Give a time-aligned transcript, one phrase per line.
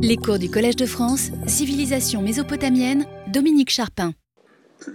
[0.00, 4.12] Les cours du Collège de France, Civilisation mésopotamienne, Dominique Charpin.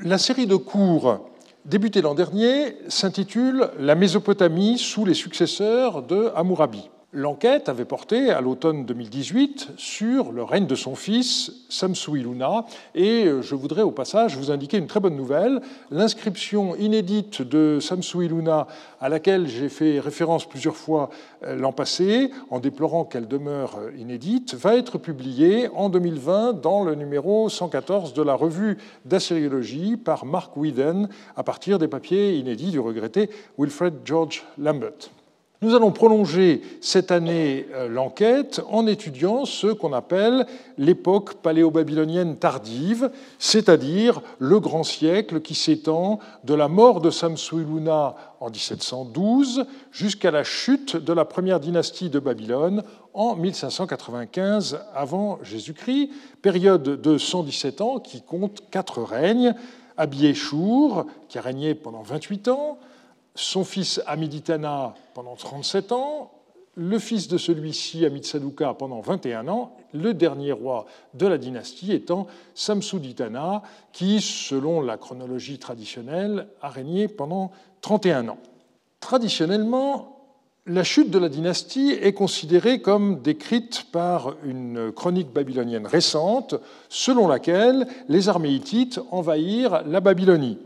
[0.03, 1.29] La série de cours
[1.65, 6.89] débutée l'an dernier s'intitule La Mésopotamie sous les successeurs de Hammurabi.
[7.15, 12.65] L'enquête avait porté à l'automne 2018 sur le règne de son fils Samsu-Iluna
[12.95, 15.61] et je voudrais au passage vous indiquer une très bonne nouvelle.
[15.91, 18.65] L'inscription inédite de Samsu-Iluna
[18.99, 21.11] à laquelle j'ai fait référence plusieurs fois
[21.43, 26.95] euh, l'an passé en déplorant qu'elle demeure inédite va être publiée en 2020 dans le
[26.95, 32.79] numéro 114 de la revue d'assyriologie par Mark Whedon à partir des papiers inédits du
[32.79, 35.11] regretté Wilfred George Lambert.
[35.63, 40.45] Nous allons prolonger cette année euh, l'enquête en étudiant ce qu'on appelle
[40.77, 48.49] l'époque paléo-babylonienne tardive, c'est-à-dire le grand siècle qui s'étend de la mort de Samsu-Iluna en
[48.49, 52.83] 1712 jusqu'à la chute de la première dynastie de Babylone
[53.13, 56.09] en 1595 avant Jésus-Christ,
[56.41, 59.55] période de 117 ans qui compte quatre règnes.
[59.95, 62.79] Abiéchour, qui a régné pendant 28 ans,
[63.35, 66.31] son fils Amiditana pendant 37 ans,
[66.75, 72.25] le fils de celui-ci, Amitsaduka, pendant 21 ans, le dernier roi de la dynastie étant
[72.55, 73.61] Samsuditana,
[73.91, 78.39] qui, selon la chronologie traditionnelle, a régné pendant 31 ans.
[78.99, 80.13] Traditionnellement,
[80.65, 86.55] la chute de la dynastie est considérée comme décrite par une chronique babylonienne récente,
[86.89, 90.57] selon laquelle les armées hittites envahirent la Babylonie.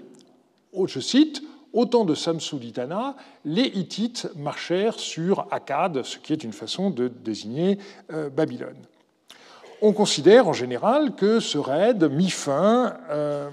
[0.86, 1.42] Je cite
[1.73, 3.16] au temps de Samsuditana,
[3.46, 7.78] les Hittites marchèrent sur Akkad, ce qui est une façon de désigner
[8.12, 8.78] euh, Babylone.
[9.82, 13.50] On considère en général que ce raid mit fin euh,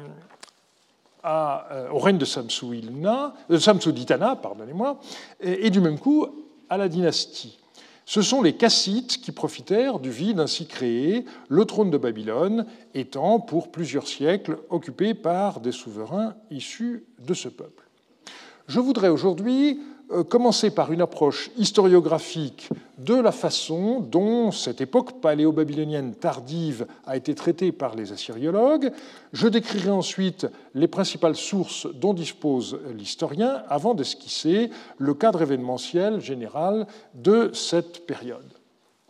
[1.24, 5.00] euh, au règne de Samsuditana pardonnez-moi,
[5.40, 6.26] et, et du même coup
[6.70, 7.58] à la dynastie.
[8.06, 13.40] Ce sont les Kassites qui profitèrent du vide ainsi créé, le trône de Babylone étant
[13.40, 17.83] pour plusieurs siècles occupé par des souverains issus de ce peuple.
[18.66, 19.80] Je voudrais aujourd'hui
[20.10, 27.16] euh, commencer par une approche historiographique de la façon dont cette époque paléo-babylonienne tardive a
[27.16, 28.92] été traitée par les assyriologues.
[29.32, 36.86] Je décrirai ensuite les principales sources dont dispose l'historien avant d'esquisser le cadre événementiel général
[37.14, 38.52] de cette période.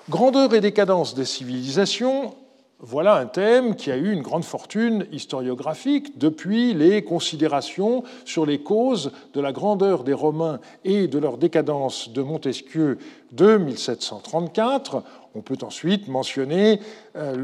[0.09, 2.35] Grandeur et décadence des civilisations,
[2.81, 8.59] voilà un thème qui a eu une grande fortune historiographique depuis les considérations sur les
[8.59, 12.99] causes de la grandeur des Romains et de leur décadence de Montesquieu
[13.33, 15.03] de 1734.
[15.37, 16.81] On peut ensuite mentionner
[17.17, 17.35] euh,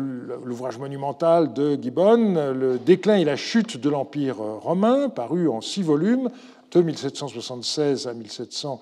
[0.45, 5.83] l'ouvrage monumental de Gibbon, Le déclin et la chute de l'Empire romain, paru en six
[5.83, 6.29] volumes
[6.73, 8.81] de 1776 à 1700.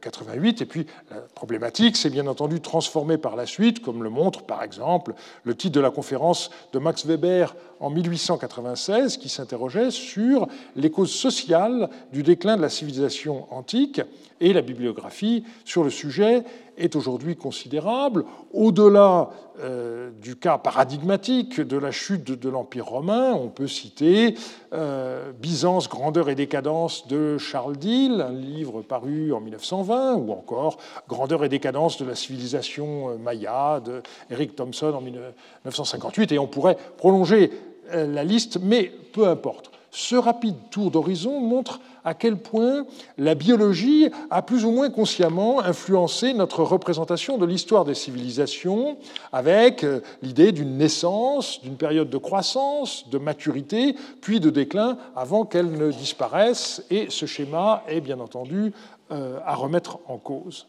[0.00, 0.62] 88.
[0.62, 4.62] Et puis la problématique s'est bien entendu transformée par la suite, comme le montre par
[4.62, 5.14] exemple
[5.44, 11.12] le titre de la conférence de Max Weber en 1896, qui s'interrogeait sur les causes
[11.12, 14.00] sociales du déclin de la civilisation antique
[14.40, 16.44] et la bibliographie sur le sujet
[16.76, 18.24] est aujourd'hui considérable.
[18.52, 19.30] Au-delà
[19.60, 24.34] euh, du cas paradigmatique de la chute de l'Empire romain, on peut citer
[24.72, 30.78] euh, Byzance, grandeur et décadence de Charles Dill, un livre paru en 1920, ou encore
[31.08, 36.32] Grandeur et décadence de la civilisation euh, maya de Eric Thompson en 1958.
[36.32, 37.50] Et on pourrait prolonger
[37.92, 39.73] la liste, mais peu importe.
[39.96, 42.84] Ce rapide tour d'horizon montre à quel point
[43.16, 48.98] la biologie a plus ou moins consciemment influencé notre représentation de l'histoire des civilisations,
[49.32, 55.44] avec euh, l'idée d'une naissance, d'une période de croissance, de maturité, puis de déclin avant
[55.44, 56.82] qu'elle ne disparaisse.
[56.90, 58.72] Et ce schéma est bien entendu
[59.12, 60.66] euh, à remettre en cause.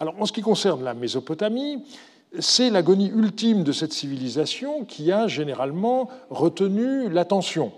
[0.00, 1.84] Alors, en ce qui concerne la Mésopotamie,
[2.40, 7.70] c'est l'agonie ultime de cette civilisation qui a généralement retenu l'attention.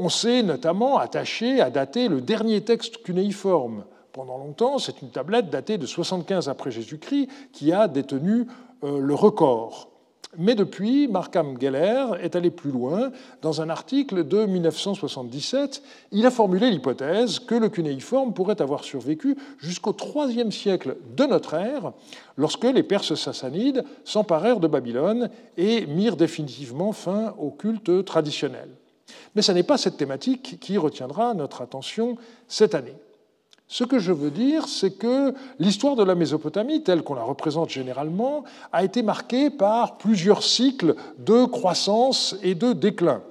[0.00, 3.84] On s'est notamment attaché à dater le dernier texte cunéiforme.
[4.12, 8.46] Pendant longtemps, c'est une tablette datée de 75 après Jésus-Christ qui a détenu
[8.84, 9.90] euh, le record.
[10.36, 13.10] Mais depuis, Markham Geller est allé plus loin.
[13.42, 19.36] Dans un article de 1977, il a formulé l'hypothèse que le cunéiforme pourrait avoir survécu
[19.58, 19.96] jusqu'au
[20.26, 21.92] IIIe siècle de notre ère,
[22.36, 28.68] lorsque les Perses sassanides s'emparèrent de Babylone et mirent définitivement fin au culte traditionnel.
[29.34, 32.16] Mais ce n'est pas cette thématique qui retiendra notre attention
[32.46, 32.96] cette année.
[33.70, 37.68] Ce que je veux dire, c'est que l'histoire de la Mésopotamie, telle qu'on la représente
[37.68, 43.22] généralement, a été marquée par plusieurs cycles de croissance et de déclin.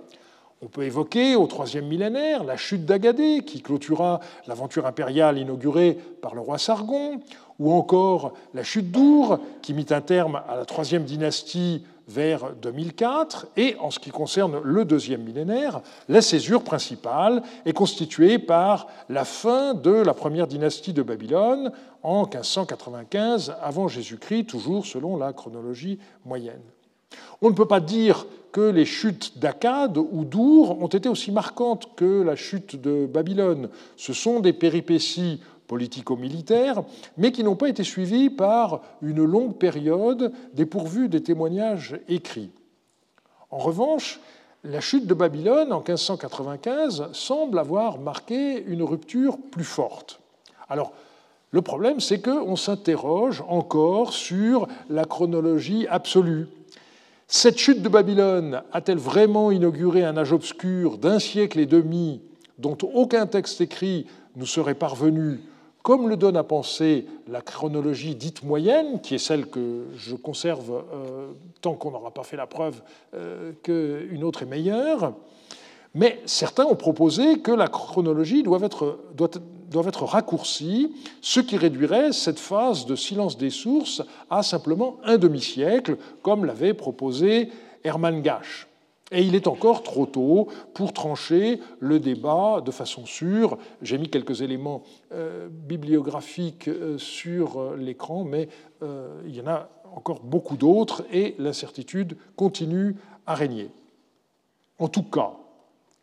[0.61, 6.35] On peut évoquer au troisième millénaire la chute d'Agadé, qui clôtura l'aventure impériale inaugurée par
[6.35, 7.19] le roi Sargon.
[7.59, 13.47] ou encore la chute d'Our, qui mit un terme à la troisième dynastie vers 2004,
[13.57, 19.25] et en ce qui concerne le deuxième millénaire, la césure principale est constituée par la
[19.25, 21.71] fin de la première dynastie de Babylone
[22.03, 26.61] en 1595 avant Jésus-Christ, toujours selon la chronologie moyenne.
[27.41, 31.95] On ne peut pas dire que les chutes d'Akkad ou d'Our ont été aussi marquantes
[31.95, 33.69] que la chute de Babylone.
[33.97, 36.83] Ce sont des péripéties politico-militaires,
[37.17, 42.51] mais qui n'ont pas été suivis par une longue période dépourvue des témoignages écrits.
[43.51, 44.19] En revanche,
[44.63, 50.19] la chute de Babylone en 1595 semble avoir marqué une rupture plus forte.
[50.69, 50.91] Alors,
[51.51, 56.47] le problème, c'est qu'on s'interroge encore sur la chronologie absolue.
[57.27, 62.21] Cette chute de Babylone a-t-elle vraiment inauguré un âge obscur d'un siècle et demi
[62.57, 65.39] dont aucun texte écrit nous serait parvenu
[65.87, 70.83] comme le donne à penser la chronologie dite moyenne, qui est celle que je conserve
[70.93, 71.31] euh,
[71.61, 72.81] tant qu'on n'aura pas fait la preuve
[73.13, 75.13] euh, qu'une autre est meilleure,
[75.95, 82.85] mais certains ont proposé que la chronologie doit être, raccourcie, ce qui réduirait cette phase
[82.85, 87.49] de silence des sources à simplement un demi-siècle, comme l'avait proposé
[87.85, 88.67] Hermann Gasch.
[89.11, 93.57] Et il est encore trop tôt pour trancher le débat de façon sûre.
[93.81, 94.83] J'ai mis quelques éléments
[95.13, 98.49] euh, bibliographiques euh, sur euh, l'écran, mais
[99.25, 102.95] il y en a encore beaucoup d'autres et l'incertitude continue
[103.25, 103.71] à régner.
[104.77, 105.31] En tout cas,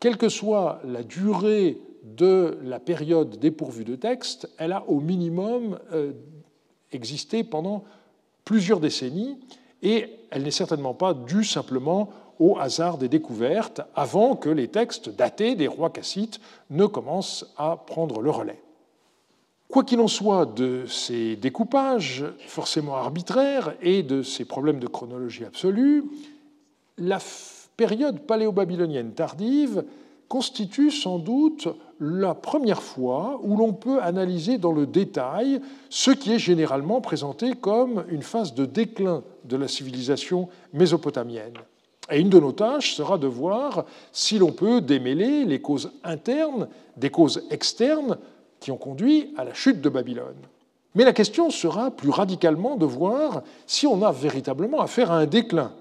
[0.01, 5.79] quelle que soit la durée de la période dépourvue de texte, elle a au minimum
[6.91, 7.85] existé pendant
[8.43, 9.39] plusieurs décennies
[9.81, 12.09] et elle n'est certainement pas due simplement
[12.39, 16.39] au hasard des découvertes avant que les textes datés des rois cassites
[16.69, 18.61] ne commencent à prendre le relais.
[19.69, 25.43] Quoi qu'il en soit de ces découpages forcément arbitraires et de ces problèmes de chronologie
[25.43, 26.05] absolue,
[26.97, 27.19] la
[27.75, 29.83] période paléo-babylonienne tardive
[30.27, 31.67] constitue sans doute
[31.99, 37.53] la première fois où l'on peut analyser dans le détail ce qui est généralement présenté
[37.53, 41.53] comme une phase de déclin de la civilisation mésopotamienne.
[42.11, 46.67] Et une de nos tâches sera de voir si l'on peut démêler les causes internes
[46.97, 48.17] des causes externes
[48.59, 50.35] qui ont conduit à la chute de Babylone.
[50.93, 55.25] Mais la question sera plus radicalement de voir si on a véritablement affaire à un
[55.25, 55.73] déclin.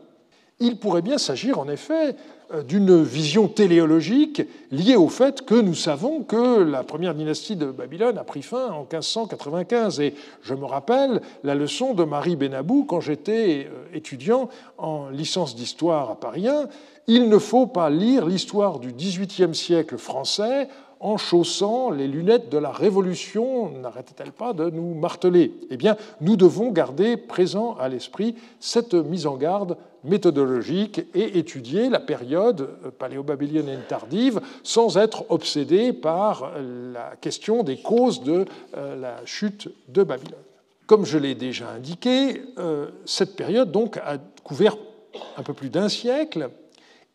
[0.60, 2.16] Il pourrait bien s'agir en effet
[2.52, 7.66] euh, d'une vision téléologique liée au fait que nous savons que la première dynastie de
[7.66, 10.00] Babylone a pris fin en 1595.
[10.00, 14.48] Et je me rappelle la leçon de Marie Benabou quand j'étais euh, étudiant
[14.78, 16.68] en licence d'histoire à Paris 1.
[17.06, 20.68] Il ne faut pas lire l'histoire du XVIIIe siècle français
[21.04, 25.52] en chaussant les lunettes de la Révolution, n'arrêtait-elle pas de nous marteler?
[25.68, 31.90] Eh bien, nous devons garder présent à l'esprit cette mise en garde méthodologique et étudier
[31.90, 38.46] la période paléo-babylonienne tardive sans être obsédé par la question des causes de
[38.78, 40.40] euh, la chute de Babylone.
[40.86, 44.78] Comme je l'ai déjà indiqué, euh, cette période donc a couvert
[45.36, 46.48] un peu plus d'un siècle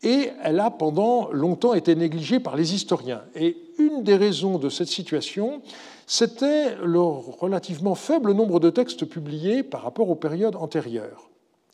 [0.03, 3.21] et elle a pendant longtemps été négligée par les historiens.
[3.35, 5.61] Et une des raisons de cette situation,
[6.07, 11.29] c'était le relativement faible nombre de textes publiés par rapport aux périodes antérieures,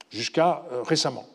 [0.10, 1.26] jusqu'à euh, récemment.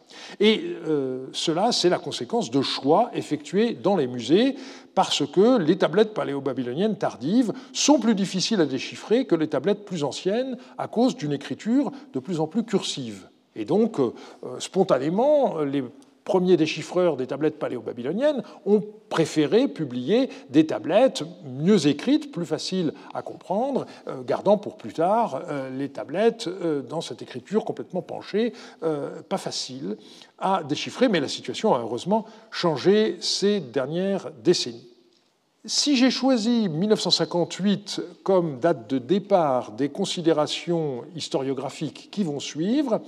[0.40, 4.56] Et euh, cela, c'est la conséquence de choix effectués dans les musées,
[4.94, 10.02] parce que les tablettes paléo-babyloniennes tardives sont plus difficiles à déchiffrer que les tablettes plus
[10.02, 13.28] anciennes à cause d'une écriture de plus en plus cursive.
[13.54, 14.12] Et donc, euh,
[14.58, 15.84] spontanément, les
[16.30, 23.22] premiers déchiffreurs des tablettes paléo-babyloniennes ont préféré publier des tablettes mieux écrites, plus faciles à
[23.22, 28.52] comprendre, euh, gardant pour plus tard euh, les tablettes euh, dans cette écriture complètement penchée,
[29.28, 29.96] pas facile
[30.38, 34.86] à déchiffrer, mais la situation a heureusement changé ces dernières décennies.
[35.64, 43.00] Si j'ai choisi 1958 comme date de départ des considérations historiographiques qui vont suivre,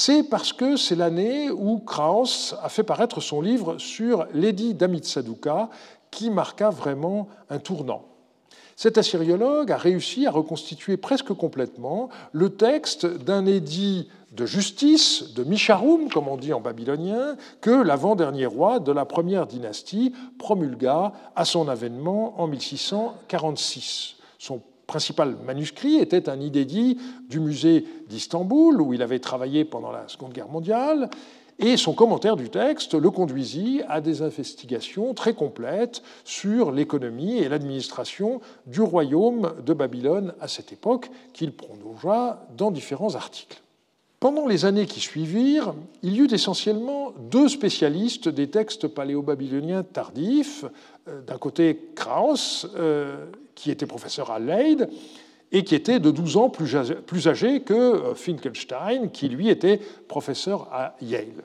[0.00, 5.70] c'est parce que c'est l'année où Krauss a fait paraître son livre sur l'édit d'Amitsadouka,
[6.12, 8.04] qui marqua vraiment un tournant.
[8.76, 15.42] Cet assyriologue a réussi à reconstituer presque complètement le texte d'un édit de justice, de
[15.42, 21.44] Misharum, comme on dit en babylonien, que l'avant-dernier roi de la première dynastie promulgua à
[21.44, 24.14] son avènement en 1646.
[24.38, 30.08] Son principal manuscrit était un inédit du musée d'Istanbul, où il avait travaillé pendant la
[30.08, 31.10] Seconde Guerre mondiale,
[31.60, 37.48] et son commentaire du texte le conduisit à des investigations très complètes sur l'économie et
[37.48, 43.60] l'administration du royaume de Babylone à cette époque, qu'il prolongea dans différents articles.
[44.20, 50.64] Pendant les années qui suivirent, il y eut essentiellement deux spécialistes des textes paléo-babyloniens tardifs.
[51.06, 53.26] Euh, d'un côté, Krauss, euh,
[53.58, 54.88] qui était professeur à Leyde,
[55.50, 60.68] et qui était de 12 ans plus âgé que euh, Finkelstein, qui lui était professeur
[60.72, 61.44] à Yale.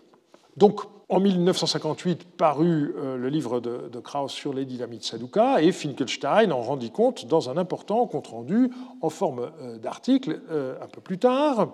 [0.58, 6.52] Donc, en 1958 parut euh, le livre de, Krauss sur les dynamites Saduka et Finkelstein
[6.52, 8.70] en rendit compte dans un important compte-rendu
[9.02, 10.42] en forme euh, d'article
[10.82, 11.70] un peu plus tard.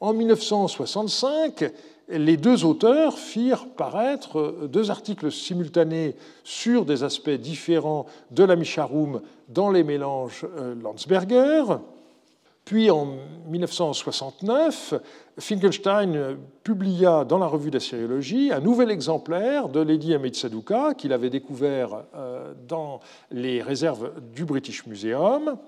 [0.00, 1.72] En 1965,
[2.08, 9.22] les deux auteurs firent paraître deux articles simultanés sur des aspects différents de la Misharum
[9.48, 11.64] dans les mélanges euh, Landsberger.
[12.64, 13.16] Puis en
[13.48, 14.94] 1969,
[15.38, 22.04] Finkelstein publia dans la revue d'Assyriologie un nouvel exemplaire de Lady Saduka qu'il avait découvert
[22.14, 25.58] euh, dans les réserves du British Museum.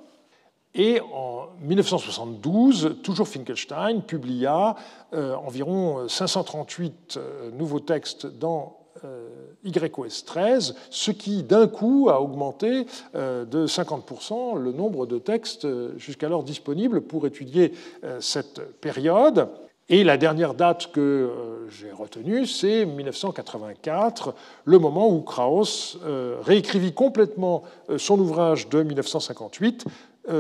[0.77, 4.77] Et en 1972, toujours Finkelstein publia
[5.15, 9.27] euh, environ 538 euh, nouveaux textes dans euh,
[9.65, 15.67] YOS 13, ce qui d'un coup a augmenté de 50% le nombre de textes
[15.99, 17.73] jusqu'alors disponibles pour étudier
[18.21, 19.49] cette période.
[19.89, 21.31] Et la dernière date que
[21.69, 25.99] j'ai retenue, c'est 1984, le moment où Krauss
[26.45, 27.65] réécrivit complètement
[27.97, 29.91] son ouvrage de 1958 euh,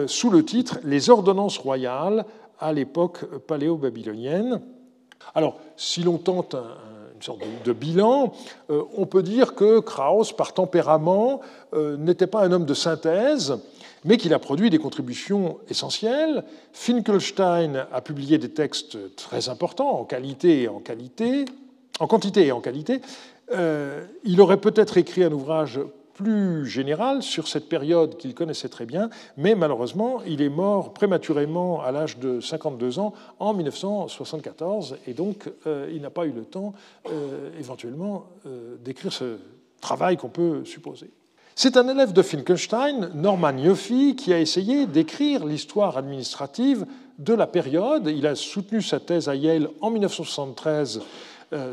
[0.07, 2.25] sous le titre Les ordonnances royales
[2.59, 4.61] à l'époque paléo-babylonienne.
[5.35, 6.57] Alors, si l'on tente
[7.16, 8.33] une sorte de, bilan,
[8.71, 11.40] euh, on peut dire que Krauss, par tempérament,
[11.73, 13.59] euh, n'était pas un homme de synthèse,
[14.05, 16.45] mais qu'il a produit des contributions essentielles.
[16.73, 21.47] Finkelstein a publié des textes très importants en qualité et en qualité,
[22.00, 23.00] en quantité et en qualité.
[24.25, 25.81] il aurait peut-être écrit un ouvrage
[26.16, 31.82] plus général sur cette période qu'il connaissait très bien, mais malheureusement, il est mort prématurément
[31.82, 36.44] à l'âge de 52 ans en 1974, et donc euh, il n'a pas eu le
[36.44, 36.73] temps
[37.11, 39.37] euh, éventuellement euh, d'écrire ce
[39.80, 41.11] travail qu'on peut supposer.
[41.54, 46.87] C'est un élève de Finkelstein, Norman Yoffe, qui a essayé d'écrire l'histoire administrative
[47.18, 48.08] de la période.
[48.08, 51.02] Il a soutenu sa thèse à Yale en 1973 euh,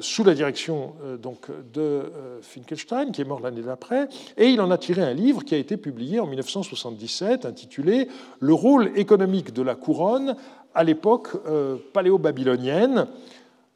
[0.02, 4.62] sous la direction euh, donc, de euh, Finkelstein, qui est mort l'année d'après, et il
[4.62, 8.08] en a tiré un livre qui a été publié en 1977, intitulé
[8.40, 10.36] Le rôle économique de la couronne
[10.76, 11.30] à l'époque
[11.94, 13.08] paléo-babylonienne.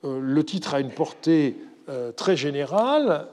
[0.04, 1.58] Le titre a une portée
[2.16, 3.28] très générale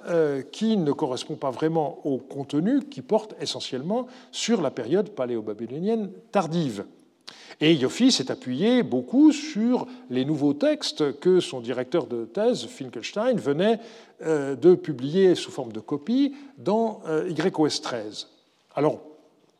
[0.52, 6.84] qui ne correspond pas vraiment au contenu, qui porte essentiellement sur la période paléo-babylonienne tardive.
[7.60, 13.36] Et Yoffi s'est appuyé beaucoup sur les nouveaux textes que son directeur de thèse, Finkelstein,
[13.36, 13.78] venait
[14.22, 18.28] euh, de publier sous forme de copie dans euh, YOS 13.
[18.74, 19.00] Alors,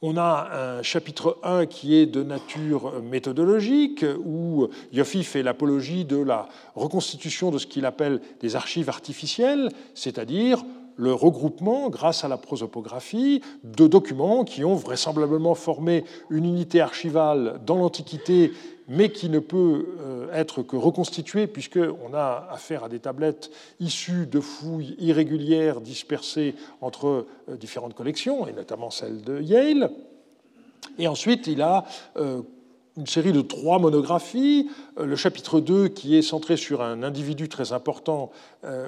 [0.02, 6.18] on a un chapitre 1 qui est de nature méthodologique, où Yoffi fait l'apologie de
[6.18, 10.62] la reconstitution de ce qu'il appelle des archives artificielles, c'est-à-dire
[10.96, 17.60] le regroupement, grâce à la prosopographie, de documents qui ont vraisemblablement formé une unité archivale
[17.66, 18.52] dans l'Antiquité,
[18.88, 24.26] mais qui ne peut euh, être que reconstituée, puisqu'on a affaire à des tablettes issues
[24.26, 29.90] de fouilles irrégulières dispersées entre euh, différentes collections, et notamment celle de Yale.
[30.98, 31.84] Et ensuite, il a
[32.16, 32.42] euh,
[32.96, 34.70] une série de trois monographies.
[34.96, 38.30] Le chapitre 2 qui est centré sur un individu très important,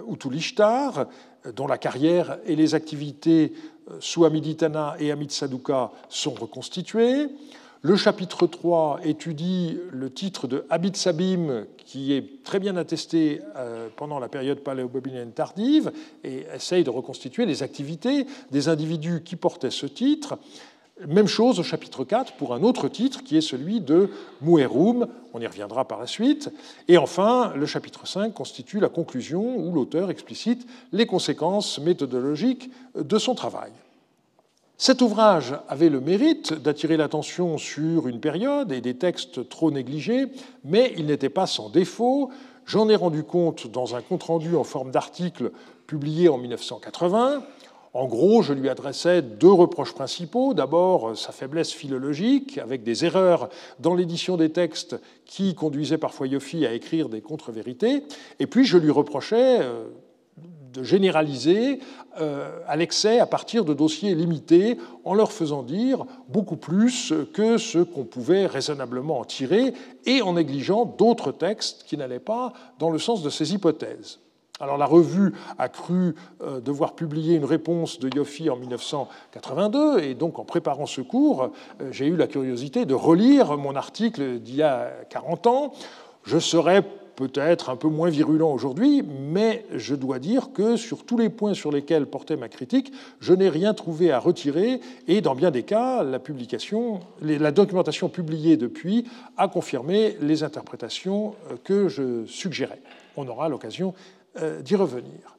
[0.08, 1.06] Utulishtar,
[1.54, 3.52] dont la carrière et les activités
[3.90, 7.28] euh, sous Amiditana et Amid Saduka sont reconstituées.
[7.82, 13.88] Le chapitre 3 étudie le titre de Abid Sabim, qui est très bien attesté euh,
[13.94, 15.92] pendant la période paléo-babylonienne tardive,
[16.24, 20.38] et essaye de reconstituer les activités des individus qui portaient ce titre.
[21.04, 24.08] Même chose au chapitre 4 pour un autre titre qui est celui de
[24.40, 26.50] Muerum, on y reviendra par la suite.
[26.88, 33.18] Et enfin, le chapitre 5 constitue la conclusion où l'auteur explicite les conséquences méthodologiques de
[33.18, 33.72] son travail.
[34.78, 40.26] Cet ouvrage avait le mérite d'attirer l'attention sur une période et des textes trop négligés,
[40.64, 42.30] mais il n'était pas sans défaut.
[42.64, 45.52] J'en ai rendu compte dans un compte-rendu en forme d'article
[45.86, 47.42] publié en 1980.
[47.96, 50.52] En gros, je lui adressais deux reproches principaux.
[50.52, 53.48] D'abord, sa faiblesse philologique, avec des erreurs
[53.80, 58.02] dans l'édition des textes qui conduisaient parfois Yoffi à écrire des contre-vérités.
[58.38, 59.86] Et puis, je lui reprochais, euh,
[60.74, 61.80] de généraliser
[62.20, 64.76] euh, à l'excès à partir de dossiers limités
[65.06, 69.72] en leur faisant dire beaucoup plus que ce qu'on pouvait raisonnablement en tirer
[70.04, 74.18] et en négligeant d'autres textes qui n'allaient pas dans le sens de ces hypothèses.
[74.58, 80.14] Alors la revue a cru euh, devoir publier une réponse de Yoffi en 1982, et
[80.14, 81.50] donc en préparant ce cours,
[81.82, 85.72] euh, j'ai eu la curiosité de relire mon article d'il y a 40 ans.
[86.24, 86.82] Je serais
[87.16, 91.54] peut-être un peu moins virulent aujourd'hui, mais je dois dire que sur tous les points
[91.54, 95.64] sur lesquels portait ma critique, je n'ai rien trouvé à retirer, et dans bien des
[95.64, 99.04] cas, la, publication, la documentation publiée depuis
[99.36, 102.80] a confirmé les interprétations euh, que je suggérais.
[103.18, 103.94] On aura l'occasion
[104.62, 105.36] d'y revenir.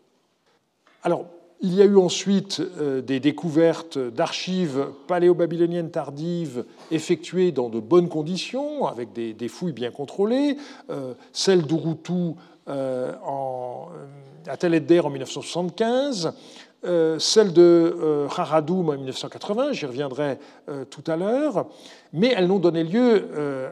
[1.03, 1.25] Alors,
[1.61, 8.09] il y a eu ensuite euh, des découvertes d'archives paléo-babyloniennes tardives effectuées dans de bonnes
[8.09, 10.57] conditions, avec des, fouilles bien contrôlées.
[10.89, 12.35] Euh, celle d'Urutu
[14.47, 16.31] à Tel Edder en 1975, euh,
[17.19, 20.37] celle de euh, Haradoum en 1980, j'y reviendrai
[20.69, 21.65] euh, tout à l'heure,
[22.13, 23.27] mais elles n'ont donné lieu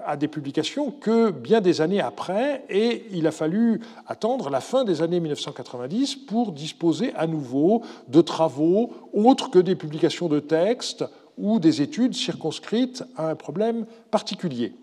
[0.06, 4.84] à des publications que bien des années après, et il a fallu attendre la fin
[4.84, 11.06] des années 1990 pour disposer à nouveau de travaux autres que des publications de textes
[11.38, 14.74] ou des études circonscrites à un problème particulier.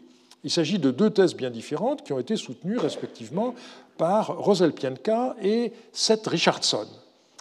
[0.44, 3.54] Il s'agit de deux thèses bien différentes qui ont été soutenues respectivement
[3.96, 6.86] par Rosel Pienka et Seth Richardson.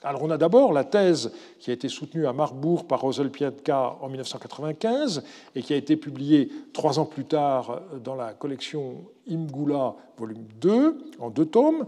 [0.03, 3.98] Alors on a d'abord la thèse qui a été soutenue à Marbourg par Rosel Piatka
[4.01, 5.24] en 1995
[5.55, 10.98] et qui a été publiée trois ans plus tard dans la collection Imgula, volume 2,
[11.20, 11.86] en deux tomes,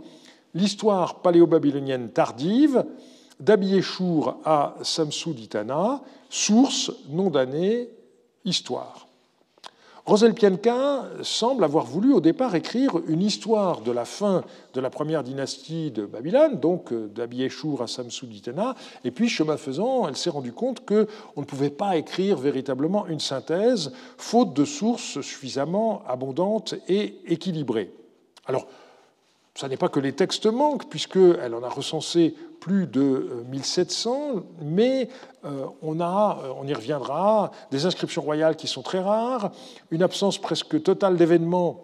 [0.53, 2.85] l'histoire paléo-babylonienne tardive
[3.39, 7.89] d'Abieshour à Samsou d'Itana, source, nom d'année,
[8.45, 9.02] histoire.
[10.05, 14.43] Rosel Pienka semble avoir voulu au départ écrire une histoire de la fin
[14.73, 20.05] de la première dynastie de Babylone, donc euh, d'Abieshur à Samsuditana, et puis chemin faisant,
[20.09, 21.05] elle s'est rendue compte qu'on
[21.37, 27.93] ne pouvait pas écrire véritablement une synthèse, faute de sources suffisamment abondantes et équilibrées.
[29.55, 34.39] Ce n'est pas que les textes manquent, puisqu'elle en a recensé plus de 1700, euh,
[34.61, 35.09] mais
[35.45, 39.51] euh, on euh, on y reviendra, des inscriptions royales qui sont très rares,
[39.91, 41.83] une absence presque totale d'événements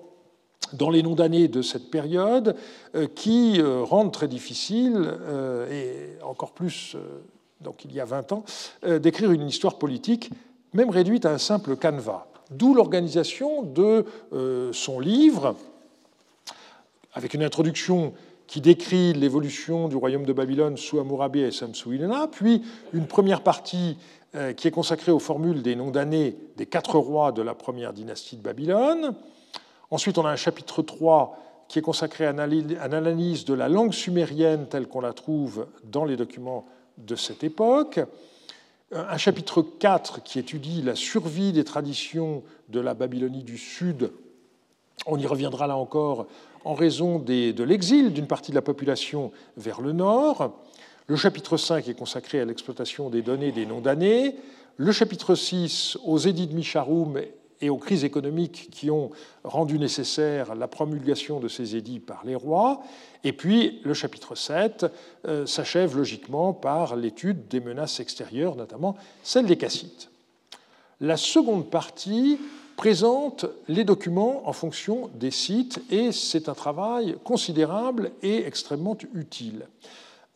[0.74, 2.56] dans les noms d'années de cette période
[3.16, 5.18] qui rendent très difficile,
[5.72, 6.96] et encore plus
[7.62, 8.44] donc il y a 20 ans,
[9.00, 10.30] d'écrire une histoire politique,
[10.74, 12.28] même réduite à un simple canevas.
[12.52, 14.06] D'où l'organisation de
[14.74, 15.56] son livre,
[17.14, 18.14] avec une introduction
[18.48, 23.98] qui décrit l'évolution du royaume de Babylone sous Hammurabi et Samsu-Ilena, puis une première partie
[24.36, 27.94] euh, qui est consacrée aux formules des noms d'années des quatre rois de la première
[27.94, 29.16] dynastie de Babylone.
[29.92, 34.68] Ensuite, on a un chapitre 3 qui est consacré à l'analyse de la langue sumérienne
[34.68, 36.66] telle qu'on la trouve dans les documents
[36.98, 38.00] de cette époque.
[38.92, 44.12] Un chapitre 4 qui étudie la survie des traditions de la Babylonie du Sud.
[45.06, 46.26] On y reviendra là encore
[46.66, 50.60] en raison de l'exil d'une partie de la population vers le nord.
[51.08, 54.36] Le chapitre 5 est consacré à l'exploitation des données des noms d'années.
[54.78, 57.20] Le chapitre 6 aux édits de Micharoum
[57.62, 59.12] et aux crises économiques qui ont
[59.44, 62.82] rendu nécessaire la promulgation de ces édits par les rois.
[63.24, 64.86] Et puis le chapitre 7
[65.28, 70.10] euh, s'achève logiquement par l'étude des menaces extérieures, notamment celle des Cassites.
[71.02, 72.40] La seconde partie
[72.80, 79.68] présente les documents en fonction des sites et c'est un travail considérable et extrêmement utile.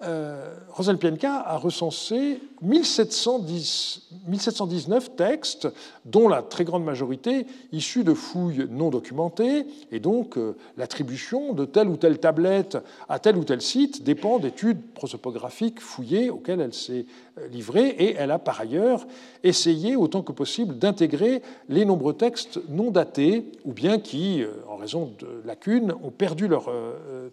[0.05, 5.69] Euh, Rosal Pienka a recensé 1719 textes,
[6.05, 11.63] dont la très grande majorité issus de fouilles non documentées, et donc euh, l'attribution de
[11.65, 16.73] telle ou telle tablette à tel ou tel site dépend d'études prosopographiques fouillées auxquelles elle
[16.73, 17.05] s'est
[17.37, 19.07] euh, livrée, et elle a par ailleurs
[19.43, 25.13] essayé autant que possible d'intégrer les nombreux textes non datés, ou bien qui, en raison
[25.19, 26.69] de lacunes, ont perdu leur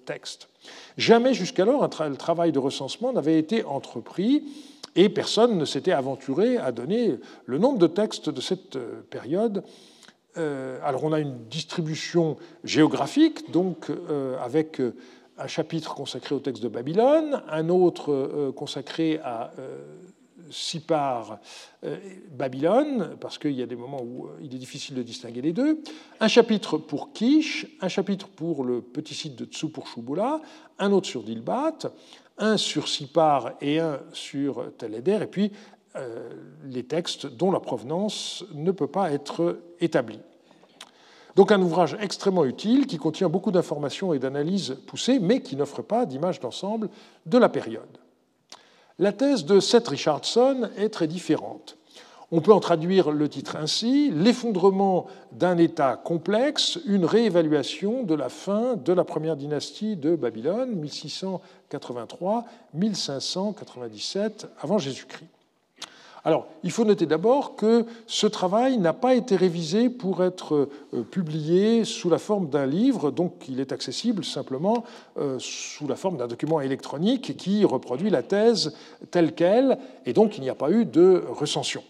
[0.05, 0.51] texte.
[0.97, 4.45] Jamais jusqu'alors un travail de recensement n'avait été entrepris
[4.97, 9.63] et personne ne s'était aventuré à donner le nombre de textes de cette euh, période.
[10.37, 14.81] Euh, alors on a une distribution géographique, donc euh, avec
[15.39, 19.53] un chapitre consacré au texte de Babylone, un autre consacré à
[20.51, 21.39] Sipar
[22.33, 25.83] Babylone, parce qu'il y a des moments où il est difficile de distinguer les deux,
[26.21, 30.41] un chapitre pour Kish, un chapitre pour le petit site de Tsu pour Shubula,
[30.79, 31.79] un autre sur Dilbat,
[32.39, 35.53] un sur Sipar et un sur Teleder, et puis
[35.97, 36.31] euh,
[36.65, 40.21] les textes dont la provenance ne peut pas être établie.
[41.37, 45.83] Donc un ouvrage extrêmement utile qui contient beaucoup d'informations et d'analyses poussées, mais qui n'offre
[45.83, 46.89] pas d'image d'ensemble
[47.27, 47.99] de la période.
[49.01, 51.79] La thèse de Seth Richardson est très différente.
[52.31, 58.29] On peut en traduire le titre ainsi L'effondrement d'un État complexe, une réévaluation de la
[58.29, 60.79] fin de la première dynastie de Babylone,
[62.75, 65.40] 1683-1597 avant Jésus-Christ.
[66.25, 71.03] Alors, il faut noter d'abord que ce travail n'a pas été révisé pour être euh,
[71.03, 74.85] publié sous la forme d'un livre, donc il est accessible simplement
[75.19, 78.77] euh, sous la forme d'un document électronique qui reproduit la thèse
[79.11, 81.83] telle qu'elle, et donc il n'y a pas eu de recension.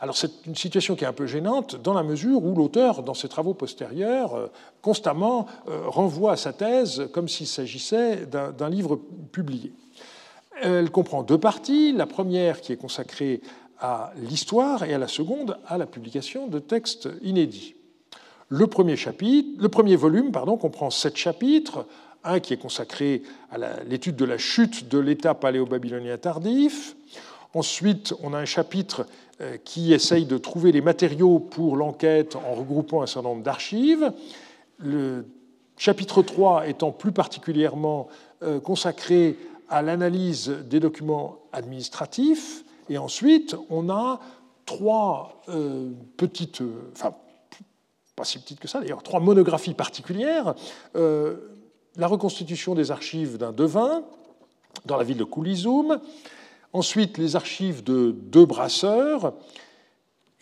[0.00, 3.14] Alors c'est une situation qui est un peu gênante dans la mesure où l'auteur, dans
[3.14, 4.46] ses travaux postérieurs, euh,
[4.82, 9.00] constamment renvoie à sa thèse comme s'il s'agissait d'un livre
[9.30, 9.72] publié.
[10.62, 11.92] Elle comprend deux parties.
[11.92, 13.40] La première qui est consacrée
[13.78, 17.74] à l'histoire et à la seconde à la publication de textes inédits.
[18.48, 21.86] Le premier, volume pardon, comprend sept chapitres,
[22.22, 26.96] un qui est consacré à l'étude de la chute de l'État paléo-babylonien tardif.
[27.52, 29.06] Ensuite, on a un chapitre
[29.40, 34.12] euh, qui essaye de trouver les matériaux pour l'enquête en regroupant un certain nombre d'archives.
[34.78, 35.24] Le
[35.76, 38.08] chapitre 3 étant plus particulièrement
[38.42, 39.36] euh, consacré
[39.68, 42.64] à l'analyse des documents administratifs.
[42.88, 44.20] Et ensuite, on a
[44.66, 47.14] trois euh, petites, euh, enfin,
[48.16, 50.54] pas si petites que ça d'ailleurs, trois monographies particulières.
[50.96, 51.36] Euh,
[51.96, 54.02] la reconstitution des archives d'un devin
[54.84, 56.00] dans la ville de Koulizoum,
[56.72, 59.34] ensuite les archives de deux brasseurs,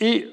[0.01, 0.27] et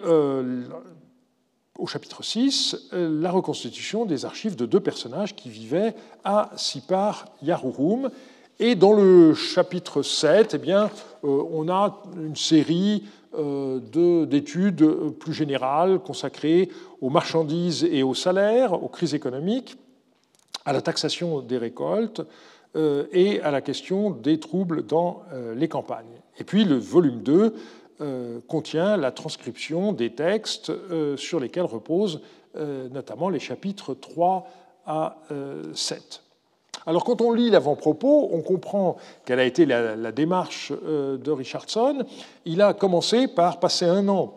[1.77, 8.09] au chapitre 6, la reconstitution des archives de deux personnages qui vivaient à Sipar Yarurum
[8.59, 10.91] et dans le chapitre 7, eh bien,
[11.23, 13.05] euh, on a une série
[13.37, 13.79] euh,
[14.25, 14.85] d'études
[15.17, 16.69] plus générales consacrées
[16.99, 19.77] aux marchandises et aux salaires, aux crises économiques,
[20.65, 22.21] à la taxation des récoltes
[22.75, 25.23] euh, et à la question des troubles dans
[25.55, 26.19] les campagnes.
[26.37, 27.55] Et puis le volume 2
[28.47, 30.71] contient la transcription des textes
[31.17, 32.21] sur lesquels reposent
[32.55, 34.47] notamment les chapitres 3
[34.85, 35.17] à
[35.73, 36.23] 7.
[36.85, 42.03] Alors quand on lit l'avant-propos, on comprend quelle a été la, démarche euh, de Richardson.
[42.45, 44.35] Il a commencé par passer un an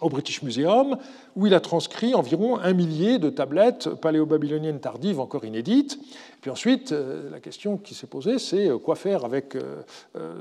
[0.00, 0.96] au British Museum,
[1.36, 5.98] où il a transcrit environ un millier de tablettes paléo-babyloniennes tardives encore inédites.
[6.40, 9.56] Puis ensuite, euh, la question qui s'est posée, c'est euh, quoi faire avec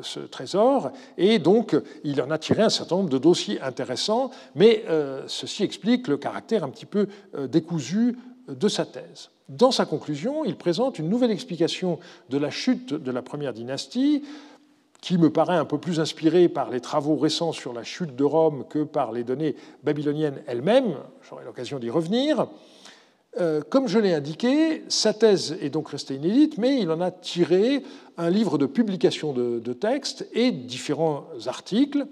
[0.01, 0.91] ce trésor?
[1.17, 4.83] Et donc, il en a tiré un certain nombre de dossiers intéressants, mais
[5.27, 7.07] ceci explique le caractère un petit peu
[7.47, 8.17] décousu
[8.47, 9.29] de sa thèse.
[9.51, 14.23] Dans sa conclusion, il présente une nouvelle explication de la chute de la première dynastie,
[15.01, 18.23] qui me paraît un peu plus inspirée par les travaux récents sur la chute de
[18.23, 20.95] Rome que par les données babyloniennes elles-mêmes.
[21.27, 22.47] J'aurai l'occasion d'y revenir.
[23.41, 27.11] Euh, comme je l'ai indiqué, sa thèse est donc restée inédite, mais il en a
[27.11, 27.83] tiré
[28.17, 32.07] un livre de publication de, de textes et différents articles.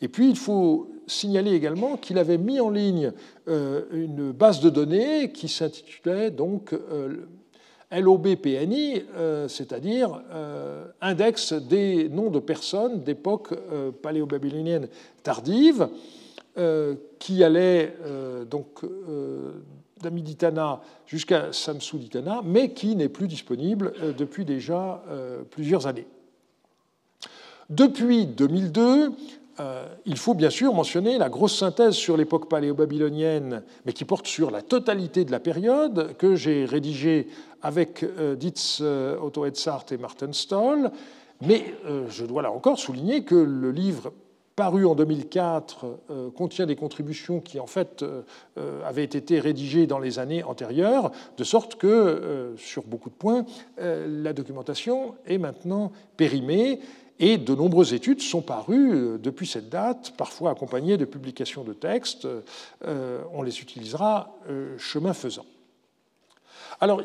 [0.00, 3.12] Et puis, il faut signaler également qu'il avait mis en ligne
[3.48, 7.26] euh, une base de données qui s'intitulait donc euh,
[7.92, 10.20] LOBPNI, euh, c'est-à-dire
[11.00, 13.54] index des noms de personnes d'époque
[14.02, 14.88] paléo-babylonienne
[15.22, 15.88] tardive,
[17.18, 17.94] qui allait
[18.50, 18.80] donc
[20.02, 25.02] d'Amiditana jusqu'à Samsuditana, mais qui n'est plus disponible depuis déjà
[25.50, 26.06] plusieurs années.
[27.68, 29.12] Depuis 2002,
[29.58, 34.26] euh, il faut bien sûr mentionner la grosse synthèse sur l'époque paléo-babylonienne, mais qui porte
[34.26, 37.28] sur la totalité de la période, que j'ai rédigée
[37.62, 40.90] avec euh, Dietz euh, Otto Edzart et Martin Stoll.
[41.42, 41.74] Mais
[42.08, 44.10] je dois là encore souligner que le livre
[44.54, 48.02] paru en 2004 contient des contributions qui en fait
[48.86, 53.44] avaient été rédigées dans les années antérieures, de sorte que sur beaucoup de points,
[53.76, 56.80] la documentation est maintenant périmée.
[57.18, 61.72] Et de nombreuses études sont parues euh, depuis cette date, parfois accompagnées de publications de
[61.72, 62.26] textes.
[62.84, 65.46] Euh, on les utilisera euh, chemin faisant.
[66.80, 67.02] Alors,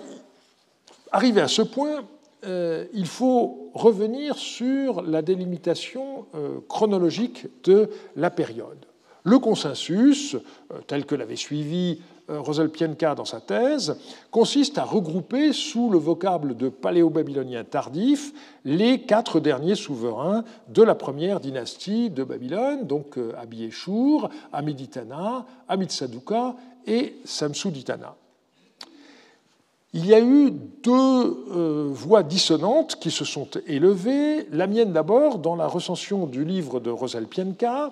[1.12, 2.04] arrivé à ce point,
[2.44, 6.26] il faut revenir sur la délimitation
[6.68, 8.88] chronologique de la période.
[9.24, 10.36] Le consensus,
[10.88, 13.98] tel que l'avait suivi euh, Rosel Pienka dans sa thèse,
[14.32, 18.34] consiste à regrouper sous le vocable de paléo-babylonien tardif
[18.66, 26.56] les quatre derniers souverains de la première dynastie de Babylone, donc euh, Abieshur, Amiditana, Amitsaduka
[26.88, 28.16] et Samsuditana.
[29.94, 30.52] Il y a eu
[30.84, 30.90] deux
[31.52, 34.48] euh, voix dissonantes qui se sont élevées.
[34.52, 37.92] La mienne d'abord, dans la recension du livre de Rosel Pienka,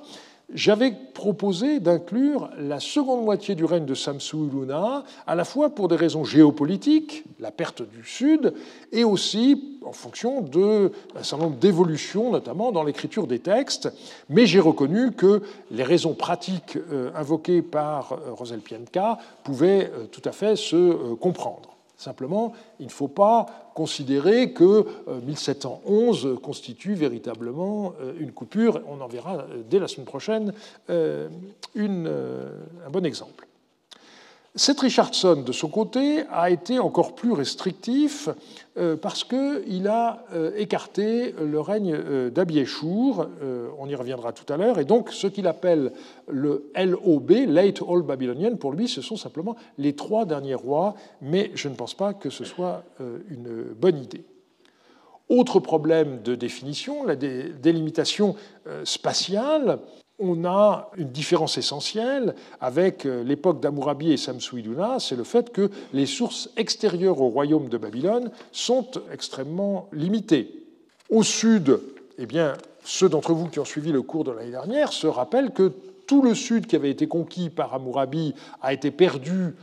[0.54, 5.96] j'avais proposé d'inclure la seconde moitié du règne de Samsu-Iluna, à la fois pour des
[5.96, 8.54] raisons géopolitiques, la perte du Sud,
[8.92, 10.90] et aussi en fonction d'un
[11.22, 13.90] certain nombre d'évolutions, notamment dans l'écriture des textes.
[14.30, 20.06] Mais j'ai reconnu que les raisons pratiques euh, invoquées par euh, Rosel Pienka pouvaient euh,
[20.12, 21.78] tout à fait se comprendre.
[22.00, 24.86] Simplement, il ne faut pas considérer que
[25.26, 28.82] 1711 euh, constitue véritablement euh, une coupure.
[28.90, 30.52] On en verra euh, dès la semaine prochaine
[30.90, 31.30] un
[32.92, 33.49] bon exemple.
[34.60, 38.28] Seth Richardson, de son côté, a été encore plus restrictif
[38.78, 43.26] euh, parce qu'il a euh, écarté le règne euh, d'Abiéchour,
[43.80, 45.94] on y reviendra tout à l'heure, et donc ce qu'il appelle
[46.28, 51.52] le LOB, Late Old Babylonian, pour lui, ce sont simplement les trois derniers rois, mais
[51.56, 52.84] je ne pense pas que ce soit
[53.30, 54.26] une bonne idée.
[55.30, 58.36] Autre problème de définition, la délimitation
[58.84, 59.80] spatiale
[60.20, 65.72] on a une différence essentielle avec euh, l'époque d'Amourabi et Samsuiluna, c'est le fait que
[65.94, 70.52] les sources extérieures au royaume de Babylone sont extrêmement limitées.
[71.10, 71.80] Au sud,
[72.18, 72.54] eh bien,
[72.84, 75.72] ceux d'entre vous qui ont suivi le cours de l'année dernière se rappellent que
[76.06, 79.56] tout le sud qui avait été conquis par Amourabi a été perdu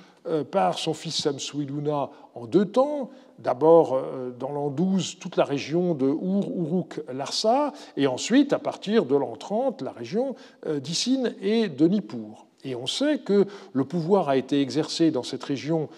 [0.51, 3.11] par son fils Samsuiluna en deux temps.
[3.39, 8.59] D'abord, euh, dans l'an 12, toute la région de Our, Uruk, Larsa, et ensuite, à
[8.59, 10.35] partir de l'an 30, la région
[10.67, 12.47] euh, d'Issine et de Nippur.
[12.65, 15.89] Et on sait que le pouvoir a été exercé dans cette région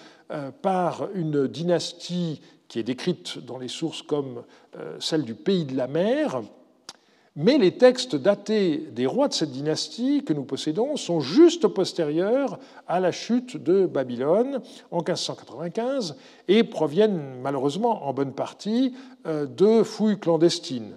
[0.61, 4.43] par une dynastie qui est décrite dans les sources comme
[4.99, 6.43] celle du pays de la mer,
[7.39, 12.59] mais les textes datés des rois de cette dynastie que nous possédons sont juste postérieurs
[12.89, 16.17] à la chute de Babylone en 1595
[16.49, 18.93] et proviennent malheureusement en bonne partie
[19.27, 20.97] euh, de fouilles clandestines.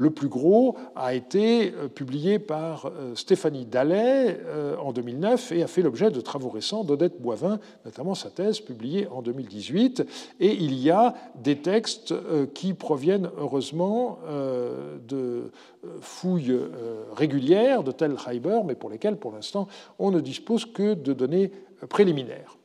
[0.00, 5.64] Le plus gros a été euh, publié par euh, Stéphanie Dallet euh, en 2009 et
[5.64, 10.06] a fait l'objet de travaux récents d'Odette Boivin, notamment sa thèse publiée en 2018.
[10.38, 12.14] Et il y a des textes
[12.54, 14.18] qui proviennent heureusement
[15.08, 15.50] de
[16.00, 16.56] fouilles
[17.16, 19.66] régulières de Tel Heiber, mais pour lesquelles, pour l'instant,
[19.98, 21.50] on ne dispose que de données
[21.88, 22.56] préliminaires.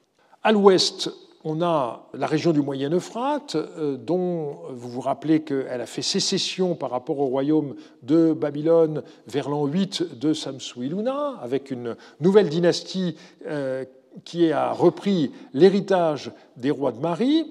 [0.43, 1.09] À l'ouest,
[1.43, 6.75] on a la région du Moyen-Euphrate, euh, dont vous vous rappelez qu'elle a fait sécession
[6.75, 13.15] par rapport au royaume de Babylone vers l'an 8 de Samsu-Iluna, avec une nouvelle dynastie
[13.45, 13.83] euh,
[14.23, 17.45] qui a repris l'héritage des rois de Marie.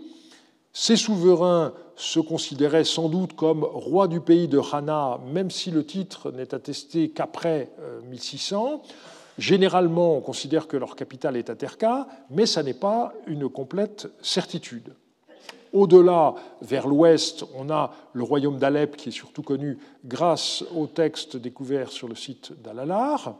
[0.72, 5.84] Ces souverains se considéraient sans doute comme rois du pays de Hana, même si le
[5.84, 7.70] titre n'est attesté qu'après
[8.08, 8.82] 1600.
[9.38, 14.08] Généralement, on considère que leur capitale est à Terka, mais ça n'est pas une complète
[14.22, 14.94] certitude.
[15.72, 21.36] Au-delà, vers l'ouest, on a le royaume d'Alep, qui est surtout connu grâce aux textes
[21.38, 23.36] découverts sur le site d'Alalar.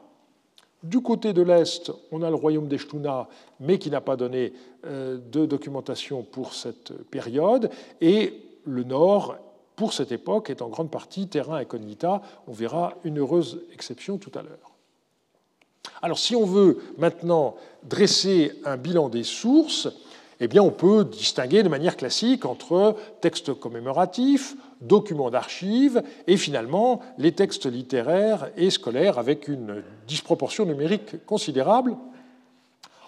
[0.83, 3.28] Du côté de l'Est, on a le royaume d'Eshtuna,
[3.61, 4.52] mais qui n'a pas donné
[4.85, 7.70] euh, de documentation pour cette période.
[8.00, 9.37] Et le Nord,
[9.76, 12.22] pour cette époque, est en grande partie terrain incognita.
[12.48, 14.71] On verra une heureuse exception tout à l'heure.
[16.02, 19.88] Alors si on veut maintenant dresser un bilan des sources,
[20.40, 27.30] eh on peut distinguer de manière classique entre textes commémoratifs, documents d'archives et finalement les
[27.30, 31.96] textes littéraires et scolaires avec une disproportion numérique considérable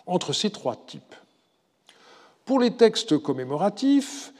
[0.06, 1.14] entre ces trois types.
[2.44, 4.33] Pour les textes commémoratifs,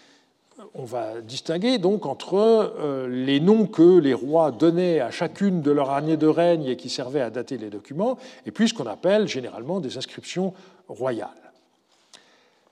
[0.75, 5.71] on va distinguer donc entre euh, les noms que les rois donnaient à chacune de
[5.71, 8.87] leurs années de règne et qui servaient à dater les documents, et puis ce qu'on
[8.87, 10.53] appelle généralement des inscriptions
[10.89, 11.31] royales.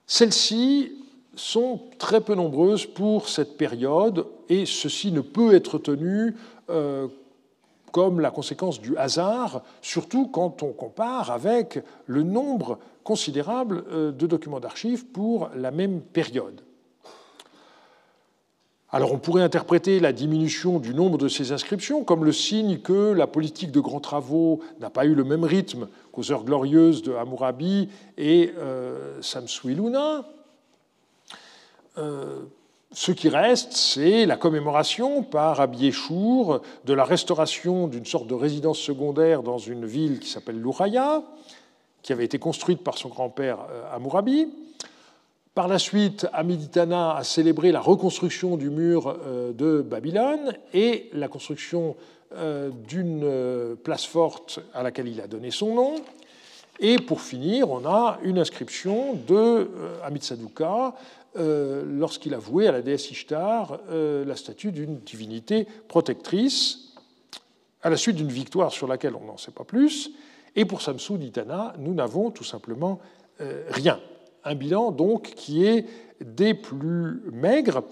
[0.06, 0.92] Celles-ci
[1.36, 6.36] sont très peu nombreuses pour cette période, et ceci ne peut être tenu
[6.70, 7.06] euh,
[7.92, 14.26] comme la conséquence du hasard, surtout quand on compare avec le nombre considérable euh, de
[14.26, 16.62] documents d'archives pour la même période.
[18.94, 23.12] Alors on pourrait interpréter la diminution du nombre de ces inscriptions comme le signe que
[23.12, 27.14] la politique de grands travaux n'a pas eu le même rythme qu'aux heures glorieuses de
[27.14, 30.26] Hammurabi et euh, Samsuiluna.
[31.96, 32.40] Euh,
[32.92, 38.78] ce qui reste, c'est la commémoration par Abiéchour de la restauration d'une sorte de résidence
[38.78, 41.22] secondaire dans une ville qui s'appelle Louraya,
[42.02, 44.48] qui avait été construite par son grand-père euh, Hammurabi.
[45.54, 51.28] Par la suite, Amiditana a célébré la reconstruction du mur euh, de Babylone et la
[51.28, 51.94] construction
[52.34, 55.96] euh, d'une euh, place forte à laquelle il a donné son nom.
[56.80, 59.68] Et pour finir, on a une inscription de
[60.02, 60.94] Amitsaduka
[61.36, 66.94] lorsqu'il a voué à la déesse Ishtar la statue d'une divinité protectrice.
[67.82, 70.10] à la suite d'une victoire sur laquelle on n'en sait pas plus.
[70.56, 72.98] Et pour Samsou Ditana, nous n'avons tout simplement
[73.68, 74.00] rien.
[74.44, 75.86] Un bilan donc qui est
[76.20, 77.82] des plus maigres,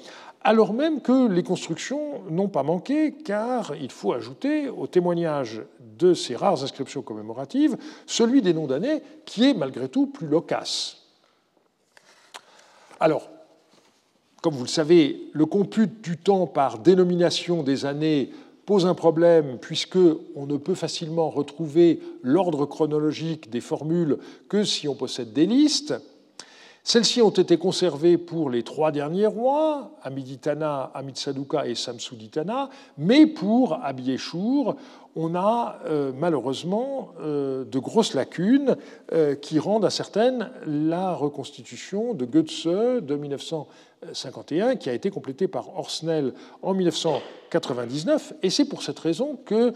[0.42, 5.62] alors même que les constructions n'ont pas manqué, car il faut ajouter au témoignage
[5.98, 10.96] de ces rares inscriptions commémoratives celui des noms d'années qui est malgré tout plus loquace.
[12.98, 13.28] Alors,
[14.42, 18.30] comme vous le savez, le compute du temps par dénomination des années
[18.64, 19.98] pose un problème puisque
[20.34, 25.94] on ne peut facilement retrouver l'ordre chronologique des formules que si on possède des listes.
[26.82, 33.78] Celles-ci ont été conservées pour les trois derniers rois, Amiditana, Amitsaduka et Samsuditana, mais pour
[33.82, 34.76] Abieshur,
[35.16, 38.76] on a euh, malheureusement euh, de grosses lacunes
[39.12, 45.76] euh, qui rendent incertaine la reconstitution de Goetze de 1951, qui a été complétée par
[45.76, 48.34] Horsnell en 1999.
[48.42, 49.72] Et c'est pour cette raison que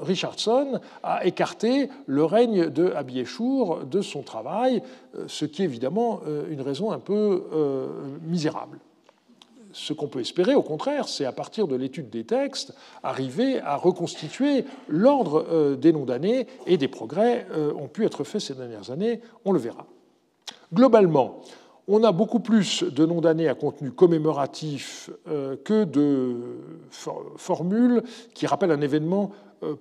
[0.00, 4.82] Richardson a écarté le règne de Abieshur de son travail,
[5.26, 7.44] ce qui est évidemment une raison un peu
[8.22, 8.78] misérable
[9.72, 13.76] ce qu'on peut espérer, au contraire, c'est à partir de l'étude des textes, arriver à
[13.76, 18.54] reconstituer l'ordre euh, des noms d'années, et des progrès euh, ont pu être faits ces
[18.54, 19.86] dernières années, on le verra.
[20.72, 21.40] Globalement,
[21.88, 26.36] on a beaucoup plus de noms d'années à contenu commémoratif euh, que de
[27.36, 28.02] formules
[28.34, 29.32] qui rappellent un événement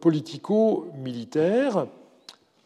[0.01, 1.87] politico-militaire.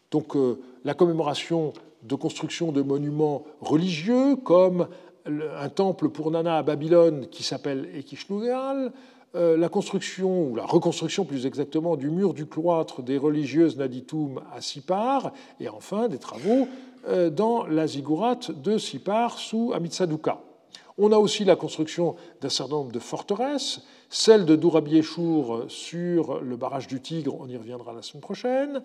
[0.10, 0.36] Donc
[0.84, 4.88] la commémoration de construction de monuments religieux comme
[5.26, 8.92] un temple pour Nana à Babylone qui s'appelle Ekishnugal,
[9.36, 14.42] euh, la construction, ou la reconstruction plus exactement, du mur du cloître des religieuses Naditum
[14.56, 16.68] à Sipar, et enfin des travaux
[17.08, 20.40] euh, dans la ziggourate de Sipar sous Amitsaduka.
[21.00, 26.56] On a aussi la construction d'un certain nombre de forteresses, celle de Dourabiéchour sur le
[26.56, 28.84] barrage du Tigre, on y reviendra la semaine prochaine.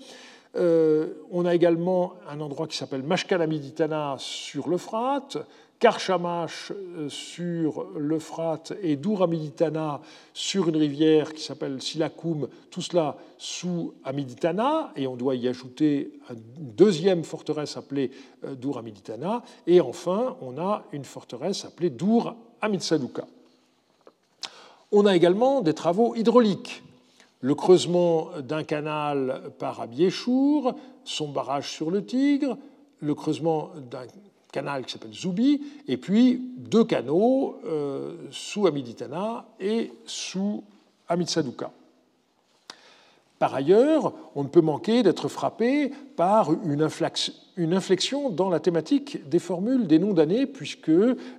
[0.57, 5.37] Euh, on a également un endroit qui s'appelle Mashkalamiditana sur l'Euphrate,
[5.79, 10.01] Karchamash euh, sur l'Euphrate et Douramiditana
[10.35, 16.12] sur une rivière qui s'appelle Silakoum, tout cela sous Amiditana, et on doit y ajouter
[16.31, 18.11] une deuxième forteresse appelée
[18.45, 23.27] euh, Douramiditana, et enfin on a une forteresse appelée Dour Amitsaduka.
[24.91, 26.83] On a également des travaux hydrauliques.
[27.41, 32.57] Le creusement d'un canal par Abiéchour, son barrage sur le Tigre,
[33.01, 34.07] le creusement d'un
[34.52, 40.64] canal qui s'appelle Zoubi, et puis deux canaux euh, sous Amiditana et sous
[41.08, 41.70] Amitsaduka.
[43.38, 49.38] Par ailleurs, on ne peut manquer d'être frappé par une inflexion dans la thématique des
[49.38, 50.90] formules des noms d'années, puisque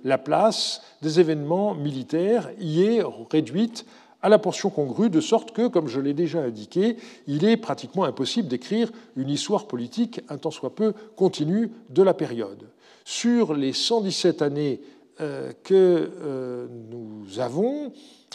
[0.02, 3.84] la place des événements militaires y est réduite
[4.22, 6.96] à la portion congrue, de sorte que, comme je l'ai déjà indiqué,
[7.26, 12.14] il est pratiquement impossible d'écrire une histoire politique un tant soit peu continue de la
[12.14, 12.68] période.
[13.10, 14.80] Sur les 117 années
[15.20, 15.74] euh, que
[16.22, 17.92] euh, nous avons,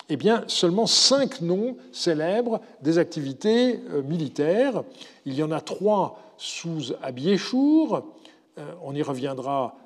[0.10, 4.84] eh bien, seulement cinq noms célèbres des activités euh, militaires.
[5.26, 8.04] Il y en a trois sous Abiéchour,
[8.84, 9.78] on y reviendra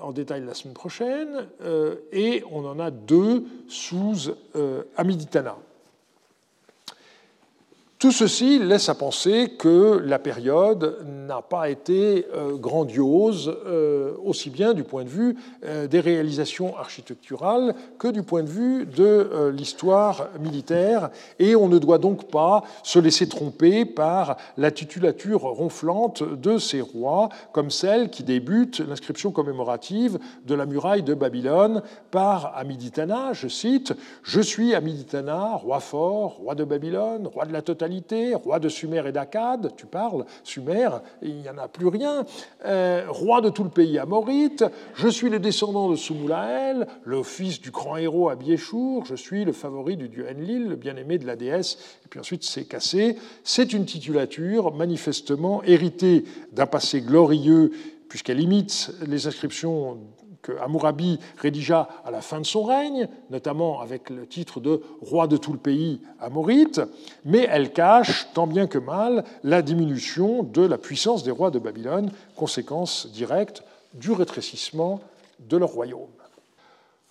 [0.00, 1.46] en détail la semaine prochaine,
[2.12, 4.30] et on en a deux sous
[4.96, 5.58] Amiditana.
[8.02, 14.50] Tout ceci laisse à penser que la période n'a pas été euh, grandiose, euh, aussi
[14.50, 19.52] bien du point de vue euh, des réalisations architecturales que du point de vue de
[19.56, 26.24] l'histoire militaire, et on ne doit donc pas se laisser tromper par la titulature ronflante
[26.24, 32.52] de ces rois, comme celle qui débute l'inscription commémorative de la muraille de Babylone par
[32.56, 37.91] Amiditana, je cite, Je suis Amiditana, roi fort, roi de Babylone, roi de la totalité
[38.34, 40.88] roi de Sumer et d'Akkad, tu parles, Sumer,
[41.22, 42.24] il n'y en a plus rien,
[42.64, 47.60] euh, roi de tout le pays amorite, je suis le descendant de Soumulael, le fils
[47.60, 51.36] du grand héros Abiéchour, je suis le favori du dieu Enlil, le bien-aimé de la
[51.36, 53.16] déesse, et puis ensuite c'est cassé.
[53.44, 57.72] C'est une titulature manifestement héritée d'un passé glorieux,
[58.08, 59.98] puisqu'elle imite les inscriptions
[60.42, 65.28] que Hammurabi rédigea à la fin de son règne, notamment avec le titre de roi
[65.28, 66.80] de tout le pays amorite,
[67.24, 71.60] mais elle cache tant bien que mal la diminution de la puissance des rois de
[71.60, 73.62] Babylone, conséquence directe
[73.94, 75.00] du rétrécissement
[75.48, 76.08] de leur royaume.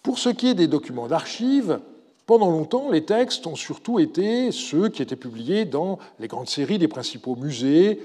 [0.03, 1.79] Pour ce qui est des documents d'archives,
[2.25, 6.79] pendant longtemps, les textes ont surtout été ceux qui étaient publiés dans les grandes séries
[6.79, 8.01] des principaux musées,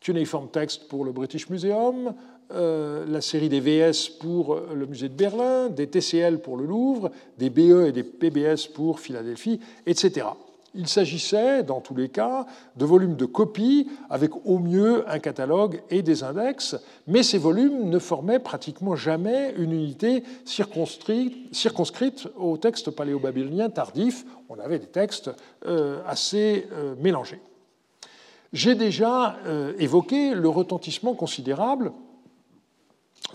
[0.00, 2.14] Cuneiform Text pour le British Museum,
[2.50, 7.10] euh, la série des VS pour le musée de Berlin, des TCL pour le Louvre,
[7.36, 10.28] des BE et des PBS pour Philadelphie, etc.
[10.74, 12.46] Il s'agissait, dans tous les cas,
[12.76, 16.76] de volumes de copies avec au mieux un catalogue et des index,
[17.06, 24.24] mais ces volumes ne formaient pratiquement jamais une unité circonscrite au texte paléo-babylonien tardif.
[24.48, 25.30] On avait des textes
[25.66, 27.40] euh, assez euh, mélangés.
[28.54, 29.36] J'ai déjà
[29.78, 31.92] évoqué le retentissement considérable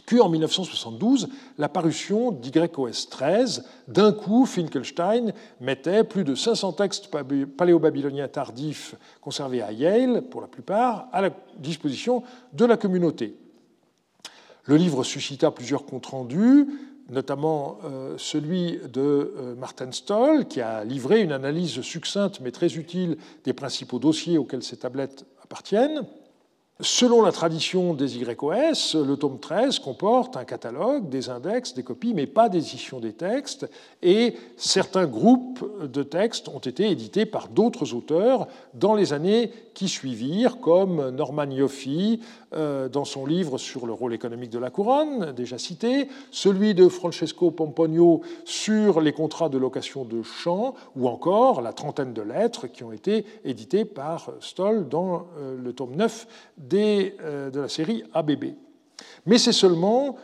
[0.05, 7.09] qu'en 1972, la parution d'YOS 13, d'un coup, Finkelstein mettait plus de 500 textes
[7.57, 12.23] paléo-babyloniens tardifs conservés à Yale, pour la plupart, à la disposition
[12.53, 13.37] de la communauté.
[14.65, 16.67] Le livre suscita plusieurs comptes rendus,
[17.09, 19.01] notamment euh, celui de
[19.37, 24.37] euh, Martin Stoll, qui a livré une analyse succincte mais très utile des principaux dossiers
[24.37, 26.05] auxquels ces tablettes appartiennent.
[26.79, 32.15] Selon la tradition des YOS, le tome 13 comporte un catalogue, des index, des copies,
[32.15, 33.69] mais pas d'édition des textes,
[34.01, 39.87] et certains groupes de textes ont été édités par d'autres auteurs dans les années qui
[39.87, 41.87] suivirent, comme Norman Yoffe
[42.55, 46.87] euh, dans son livre sur le rôle économique de la couronne, déjà cité, celui de
[46.87, 52.65] Francesco Pomponio sur les contrats de location de champs, ou encore la trentaine de lettres
[52.65, 56.27] qui ont été éditées par Stoll dans euh, le tome 9
[56.71, 58.55] euh, de la série ABB.
[59.25, 60.17] Mais c'est seulement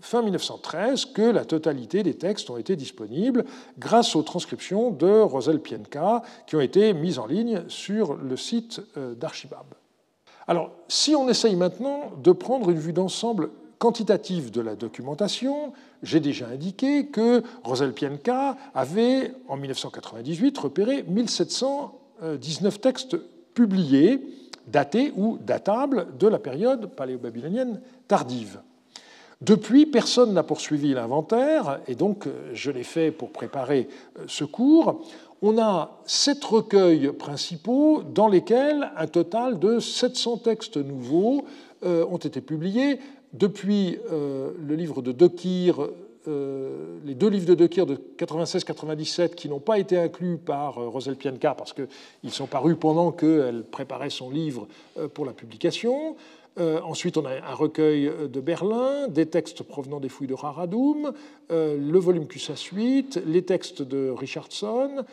[0.00, 3.44] fin 1913 que la totalité des textes ont été disponibles
[3.78, 8.80] grâce aux transcriptions de Rosel Pienka qui ont été mises en ligne sur le site
[9.18, 9.64] d'Archibab.
[10.46, 13.50] Alors, si on essaye maintenant de prendre une vue d'ensemble
[13.82, 15.72] quantitative de la documentation,
[16.04, 23.16] j'ai déjà indiqué que Rosel Pienka avait, en 1998, repéré 1719 textes
[23.54, 24.20] publiés,
[24.66, 28.60] datés ou datables de la période paléo-babylonienne tardive.
[29.40, 33.88] Depuis, personne n'a poursuivi l'inventaire, et donc je l'ai fait pour préparer
[34.28, 35.02] ce cours
[35.42, 41.44] on a sept recueils principaux dans lesquels un total de 700 textes nouveaux
[41.84, 43.00] euh, ont été publiés
[43.32, 45.88] depuis euh, le livre de Dekir,
[46.28, 51.16] euh, les deux livres de Dekir de 96-97 qui n'ont pas été inclus par Rosel
[51.16, 54.66] Pienka parce qu'ils sont parus pendant qu'elle préparait son livre
[55.14, 56.16] pour la publication.
[56.58, 61.12] ensuite, on a un recueil de Berlin, des textes provenant des fouilles de Raradoum,
[61.50, 65.04] le volume QSA 8, les textes de Richardson,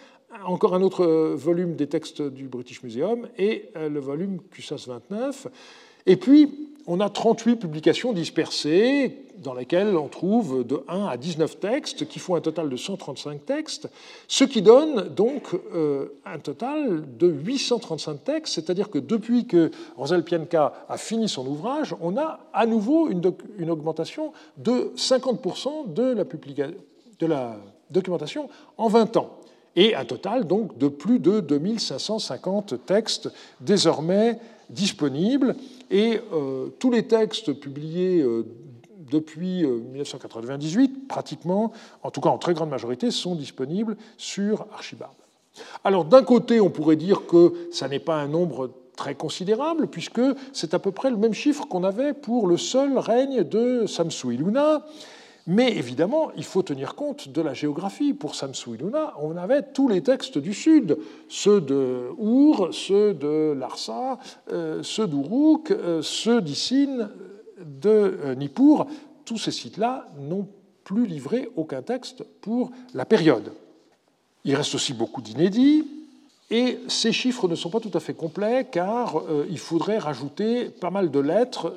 [0.45, 4.86] encore un autre euh, volume des textes du British Museum et euh, le volume QSAS
[4.88, 5.47] 29.
[6.05, 11.60] Et puis, on a 38 publications dispersées dans lesquelles on trouve de 1 à 19
[11.60, 13.88] textes qui font un total de 135 textes,
[14.28, 20.24] ce qui donne donc euh, un total de 835 textes, c'est-à-dire que depuis que Rosal
[20.24, 23.22] Pianka a fini son ouvrage, on a à nouveau une,
[23.58, 27.58] une augmentation de 50% de la, de la
[27.90, 29.40] documentation en 20 ans
[29.76, 33.30] et un total donc de plus de 2550 textes
[33.62, 35.56] désormais disponibles.
[35.90, 38.46] Et euh, tous les textes publiés euh,
[39.12, 41.72] depuis 1998, euh, pratiquement,
[42.04, 45.12] en tout cas en très grande majorité, sont disponibles sur Archibald.
[45.84, 50.22] Alors d'un côté, on pourrait dire que ça n'est pas un nombre très considérable, puisque
[50.54, 54.38] c'est à peu près le même chiffre qu'on avait pour le seul règne de Samsui
[54.38, 54.86] Luna.
[55.52, 58.14] Mais évidemment, il faut tenir compte de la géographie.
[58.14, 60.95] Pour Samsou Iluna, on avait tous les textes du Sud,
[61.28, 64.20] ceux de Our, ceux de Larsa,
[64.54, 67.10] euh, ceux d'Uruk, euh, ceux d'Issine,
[67.66, 68.86] de euh, Nippur.
[69.26, 70.47] Tous ces sites-là n'ont
[70.84, 73.52] plus livré aucun texte pour la période.
[74.43, 75.84] Il reste aussi beaucoup d'inédits,
[76.52, 80.89] et ces chiffres ne sont pas tout à fait complets car il faudrait rajouter pas
[80.89, 81.74] mal de lettres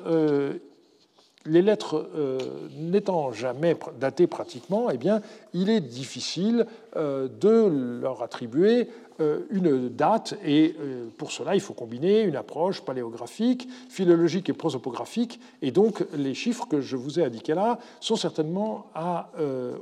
[1.45, 2.37] les lettres euh,
[2.77, 5.21] n'étant jamais datées pratiquement, eh bien,
[5.53, 6.65] il est difficile
[6.95, 8.89] euh, de leur attribuer
[9.19, 10.75] euh, une date, et
[11.17, 16.67] pour cela, il faut combiner une approche paléographique, philologique et prosopographique, et donc les chiffres
[16.67, 19.29] que je vous ai indiqués là sont certainement à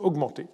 [0.02, 0.48] augmenter.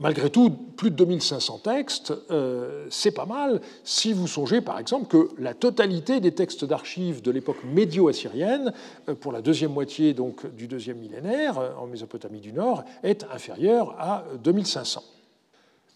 [0.00, 5.06] Malgré tout, plus de 2500 textes, euh, c'est pas mal si vous songez par exemple
[5.06, 8.72] que la totalité des textes d'archives de l'époque médio-assyrienne,
[9.08, 13.24] euh, pour la deuxième moitié donc, du deuxième millénaire euh, en Mésopotamie du Nord, est
[13.32, 15.13] inférieure à 2500.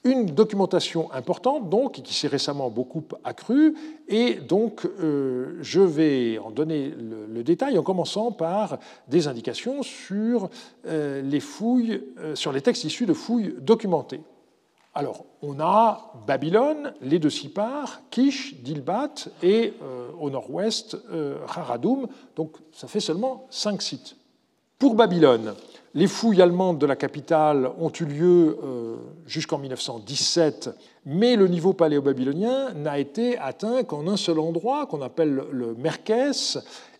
[0.04, 3.74] Une documentation importante, donc, qui s'est récemment beaucoup accrue,
[4.06, 8.78] et donc euh, je vais en donner le, détail en commençant par
[9.08, 10.50] des indications sur
[10.86, 14.20] euh, les fouilles, euh, sur les textes issus de fouilles documentées.
[14.94, 19.74] Alors, on a Babylone, les deux Sipar, Kish, Dilbat et
[20.18, 20.96] au nord-ouest
[21.46, 24.17] Haradoum, donc ça fait seulement cinq sites.
[24.78, 25.54] Pour Babylone,
[25.94, 28.58] les fouilles allemandes de la capitale ont eu lieu
[29.26, 30.70] jusqu'en 1917,
[31.04, 36.58] mais le niveau paléo-babylonien n'a été atteint qu'en un seul endroit, qu'on appelle le Merkès,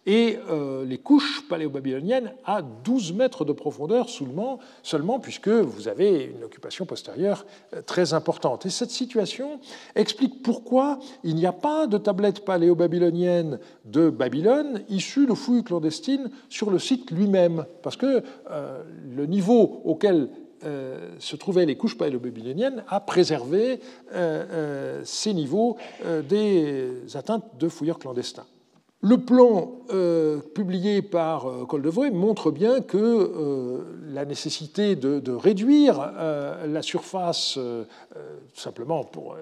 [0.09, 6.33] et euh, les couches paléo-babyloniennes à 12 mètres de profondeur seulement, seulement, puisque vous avez
[6.35, 7.45] une occupation postérieure
[7.75, 8.65] euh, très importante.
[8.65, 9.61] Et cette situation
[9.95, 16.31] explique pourquoi il n'y a pas de tablette paléo-babylonienne de Babylone issue de fouilles clandestines
[16.49, 18.83] sur le site lui-même, parce que euh,
[19.15, 20.31] le niveau auquel
[21.21, 23.79] se trouvaient les couches paléo-babyloniennes a préservé
[25.05, 25.77] ces niveaux
[26.29, 28.45] des atteintes de fouilleurs clandestins.
[29.01, 36.13] Le plan euh, publié par euh, montre bien que euh, la nécessité de, réduire
[36.67, 37.59] la surface
[38.55, 39.37] simplement pour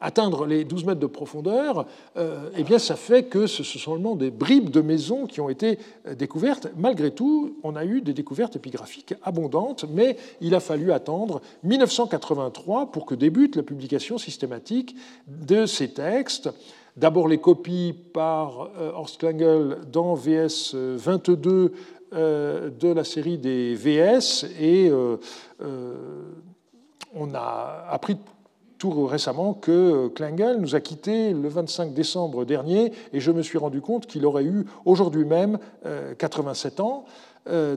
[0.00, 1.86] atteindre les 12 mètres de profondeur,
[2.16, 5.78] eh bien, ça fait que ce sont seulement des bribes de maisons qui ont été
[6.16, 6.68] découvertes.
[6.76, 12.92] Malgré tout, on a eu des découvertes épigraphiques abondantes, mais il a fallu attendre 1983
[12.92, 14.94] pour que débute la publication systématique
[15.26, 16.50] de ces textes.
[16.96, 21.72] D'abord les copies par euh, Horst Klangel dans VS 22
[22.12, 25.16] euh, de la série des VS et euh,
[27.14, 28.18] on a appris
[28.76, 32.92] tout récemment que Klangel nous a quittés le 25 décembre dernier.
[33.14, 35.58] Et je me suis rendu compte qu'il aurait eu aujourd'hui même
[36.18, 37.04] 87 ans.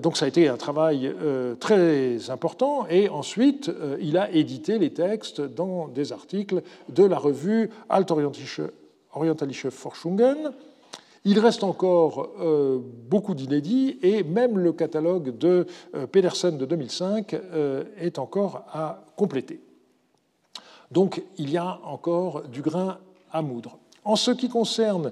[0.01, 1.13] Donc ça a été un travail
[1.59, 2.87] très important.
[2.89, 3.69] Et ensuite
[4.01, 8.61] il a édité les textes dans des articles de la revue Altorientische
[9.15, 10.51] Orientalische Forschungen.
[11.27, 17.33] Il reste encore euh, beaucoup d'inédits et même le catalogue de euh, Pedersen de 2005
[17.33, 19.59] euh, est encore à compléter.
[20.91, 22.99] Donc il y a encore du grain
[23.31, 23.79] à moudre.
[24.03, 25.11] En ce qui concerne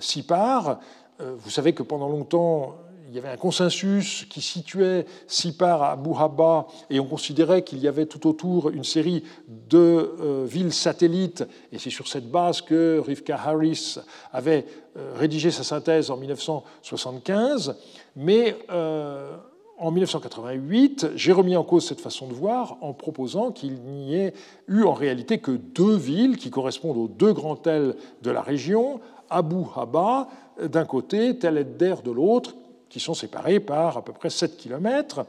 [0.00, 0.80] Sipar,
[1.18, 2.76] vous savez que pendant longtemps,
[3.14, 7.86] il y avait un consensus qui situait Sipar à Bouhaba et on considérait qu'il y
[7.86, 9.78] avait tout autour une série de
[10.20, 11.44] euh, villes satellites.
[11.70, 13.98] Et c'est sur cette base que Rivka Harris
[14.32, 17.76] avait euh, rédigé sa synthèse en 1975.
[18.16, 19.36] Mais euh,
[19.78, 24.34] en 1988, j'ai remis en cause cette façon de voir en proposant qu'il n'y ait
[24.66, 28.98] eu en réalité que deux villes qui correspondent aux deux grands tels de la région,
[29.30, 30.26] Abu Haba
[30.60, 32.56] d'un côté, Tel Edder de l'autre,
[32.94, 35.26] qui sont séparés par à peu près 7 km.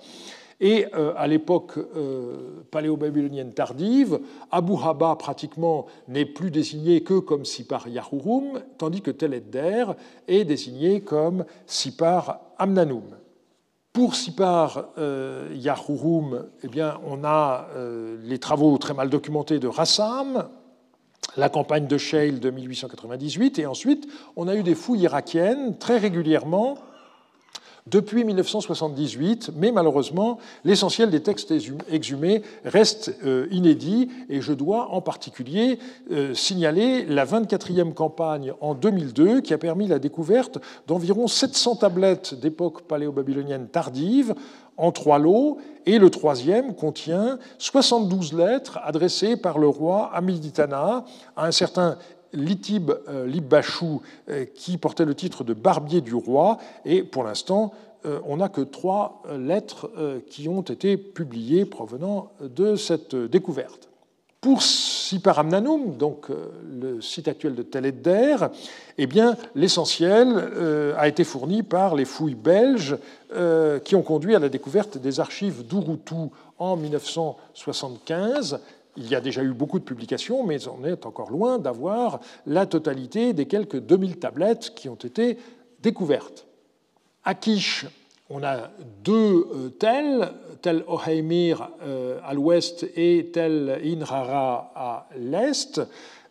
[0.62, 4.20] Et euh, à l'époque euh, paléo-babylonienne tardive,
[4.52, 9.86] Abu Haba pratiquement n'est plus désigné que comme Sipar Yahurum, tandis que Tel Edder
[10.28, 13.02] est désigné comme Sipar Amnanum.
[13.92, 17.68] Pour Sipar euh, Yahurum, eh bien, on a
[18.24, 20.48] les travaux très mal documentés de Rassam,
[21.36, 25.98] la campagne de Sheil de 1898, et ensuite on a eu des fouilles irakiennes très
[25.98, 26.78] régulièrement
[27.88, 31.54] depuis 1978, mais malheureusement, l'essentiel des textes
[31.88, 35.78] exhumés reste euh, inédit, et je dois en particulier
[36.12, 40.58] euh, signaler la 24e campagne en 2002 qui a permis la découverte
[40.88, 44.34] d'environ 700 tablettes d'époque paléo-babylonienne tardive
[44.78, 51.06] en trois lots, et le troisième contient 72 lettres adressées par le roi Amiditana
[51.36, 51.98] à un certain
[52.36, 57.74] Litib euh, Libbachou, euh, qui portait le titre de barbier du roi, et pour l'instant,
[58.06, 59.90] euh, on n'a que trois lettres
[60.30, 63.90] qui ont été publiées provenant de cette découverte.
[64.42, 68.36] Pour Siparamnanum, donc le site actuel de Tel Edder,
[69.00, 69.10] eh
[69.56, 72.96] l'essentiel a été fourni par les fouilles belges
[73.84, 76.30] qui ont conduit à la découverte des archives d'Urutu
[76.60, 78.60] en 1975
[78.98, 82.66] il y a déjà eu beaucoup de publications, mais on est encore loin d'avoir la
[82.66, 85.38] totalité des quelques 2000 tablettes qui ont été
[85.82, 86.48] découvertes.
[87.24, 87.86] À Kish,
[88.30, 88.70] on a
[89.04, 90.32] deux euh, tels,
[90.62, 95.82] tel Oheimir euh, à l'ouest et tel Inrara à l'est.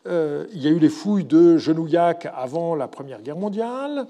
[0.06, 4.06] Euh, il y a eu les fouilles de Genouillac avant la Première Guerre mondiale,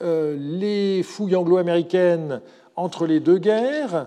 [0.00, 2.42] les fouilles anglo-américaines
[2.76, 4.06] entre les deux guerres,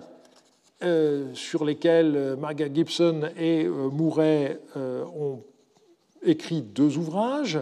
[1.33, 5.41] sur lesquels euh, Margaret Gibson et euh, Mouret ont
[6.23, 7.59] écrit deux ouvrages.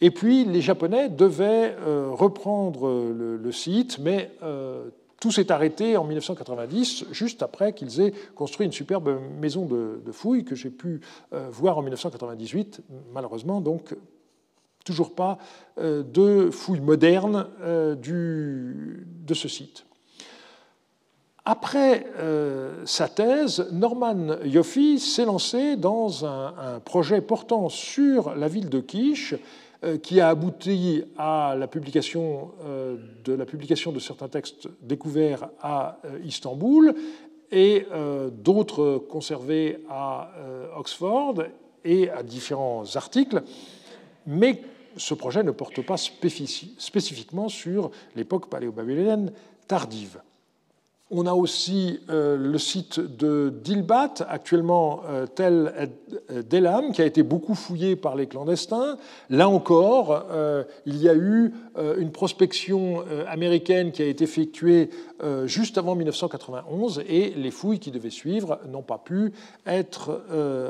[0.00, 1.74] Et puis les Japonais devaient
[2.12, 4.30] reprendre le, site, mais
[5.18, 10.44] tout s'est arrêté en 1990, juste après qu'ils aient construit une superbe maison de, fouilles
[10.44, 11.00] que j'ai pu
[11.32, 12.82] voir en 1998.
[13.12, 13.96] Malheureusement, donc,
[14.84, 15.38] toujours pas
[15.76, 19.87] de fouilles modernes de ce site.
[21.50, 28.68] Après euh, sa thèse, Norman Yoffe s'est lancé dans un, projet portant sur la ville
[28.68, 29.34] de Quiche
[30.02, 32.50] qui a abouti à la publication
[33.24, 36.94] de la publication de certains textes découverts à Istanbul
[37.50, 37.86] et
[38.42, 40.32] d'autres conservés à
[40.76, 41.44] Oxford
[41.84, 43.40] et à différents articles,
[44.26, 44.60] mais
[44.96, 49.32] ce projet ne porte pas spécifiquement sur l'époque paléo-babylonienne
[49.68, 50.20] tardive.
[51.10, 55.90] On a aussi euh, le site de Dilbat, actuellement euh, Tel
[56.50, 58.98] Delam, qui a été beaucoup fouillé par les clandestins.
[59.30, 61.54] Là encore, euh, il y a eu
[61.98, 64.90] une prospection américaine qui a été effectuée
[65.44, 69.32] juste avant 1991 et les fouilles qui devaient suivre n'ont pas pu
[69.64, 70.22] être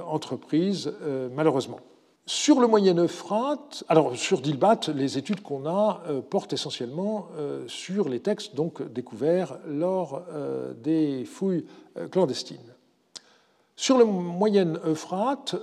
[0.06, 0.92] entreprises
[1.34, 1.80] malheureusement.
[2.28, 7.64] Sur le moyen Euphrate, alors sur Dilbat, les études qu'on a euh, portent essentiellement euh,
[7.68, 11.64] sur les textes donc découverts lors euh, des fouilles
[12.10, 12.74] clandestines.
[13.76, 15.56] Sur le moyen Euphrate,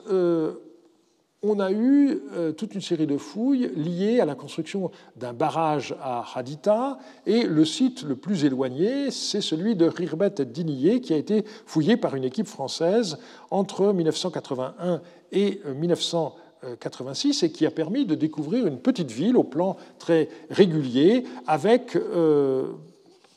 [1.43, 2.22] on a eu
[2.57, 6.97] toute une série de fouilles liées à la construction d'un barrage à Haditha,
[7.28, 11.43] et le site le plus éloigné, c'est celui de Rirbet et Diniye, qui a été
[11.66, 13.20] fouillé par une équipe française
[13.51, 15.01] entre 1981
[15.34, 16.44] et 1990
[16.80, 21.95] 86 et qui a permis de découvrir une petite ville au plan très régulier avec
[21.95, 22.68] euh,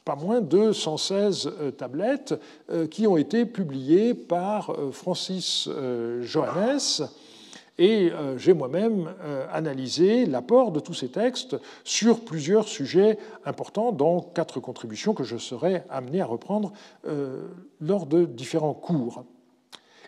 [0.05, 2.35] pas moins de 116 euh, tablettes
[2.70, 5.68] euh, qui ont été publiées par Francis
[6.20, 7.09] Johannes.
[7.81, 9.09] Et j'ai moi-même
[9.53, 15.37] analysé l'apport de tous ces textes sur plusieurs sujets importants dans quatre contributions que je
[15.37, 16.72] serai amené à reprendre
[17.81, 19.22] lors de différents cours.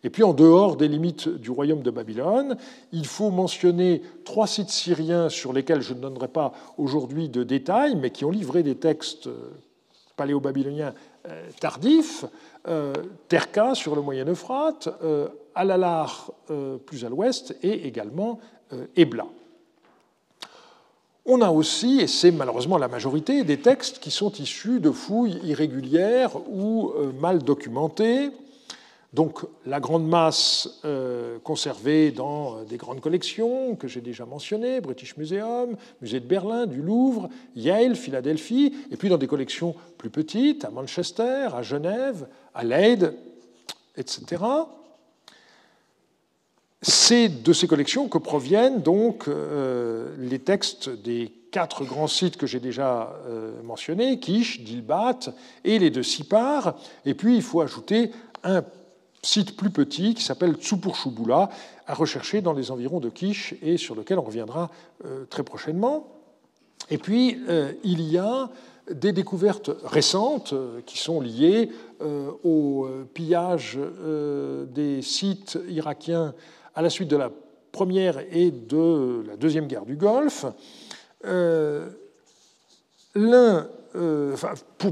[0.03, 2.57] Et puis en dehors des limites du royaume de Babylone,
[2.92, 7.96] il faut mentionner trois sites syriens sur lesquels je ne donnerai pas aujourd'hui de détails,
[7.96, 9.51] mais qui ont livré des textes euh,
[10.16, 10.94] paléo-babyloniens
[11.28, 12.24] euh, tardifs.
[12.68, 12.94] Euh,
[13.28, 14.88] Terka sur le Moyen Euphrate,
[15.55, 16.30] Alalar
[16.86, 18.38] plus à l'ouest et également
[18.96, 19.26] Ebla.
[21.24, 25.40] On a aussi, et c'est malheureusement la majorité, des textes qui sont issus de fouilles
[25.44, 28.30] irrégulières ou mal documentées,
[29.12, 34.80] donc la grande masse euh, conservée dans euh, des grandes collections que j'ai déjà mentionnées,
[34.80, 40.11] British Museum, Musée de Berlin, du Louvre, Yale, Philadelphie, et puis dans des collections plus
[40.11, 43.14] petites, à Manchester, à Genève, à Leyde,
[43.96, 44.44] etc.
[46.82, 52.46] C'est de ces collections que proviennent donc euh, les textes des quatre grands sites que
[52.46, 53.12] j'ai déjà
[53.64, 55.18] mentionnés, Kish, Dilbat
[55.64, 56.76] et les deux Sipar.
[57.04, 58.12] Et puis il faut ajouter
[58.44, 58.62] un
[59.23, 61.51] site plus petit qui s'appelle Tsupurshubula,
[61.87, 64.71] à rechercher dans les environs de Kish et sur lequel on reviendra
[65.05, 66.07] euh, très prochainement.
[66.91, 68.49] Et puis, euh, il y a
[68.91, 71.71] des découvertes récentes euh, qui sont liées
[72.45, 73.79] au pillage
[74.73, 76.33] des sites irakiens
[76.75, 77.31] à la suite de la
[77.73, 80.47] première et de la deuxième guerre du Golfe.
[83.14, 84.36] L'un euh,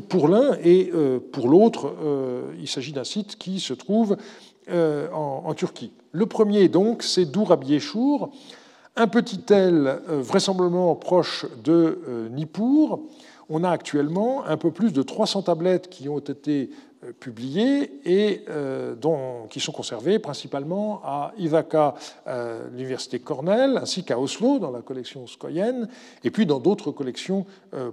[0.08, 4.16] pour, l'un et euh, pour l'autre, euh, il s'agit d'un site qui se trouve
[4.70, 5.92] en, Turquie.
[6.12, 8.32] Le premier, donc, c'est Dourabiéchour,
[8.96, 13.00] un petit tel vraisemblablement proche de Nippur.
[13.48, 16.68] On a actuellement un peu plus de 300 tablettes qui ont été
[17.20, 21.94] publiés et euh, dont, qui sont conservés principalement à Ivaka,
[22.26, 25.88] euh, l'université Cornell, ainsi qu'à Oslo, dans la collection Skoyen,
[26.24, 27.46] et puis dans d'autres collections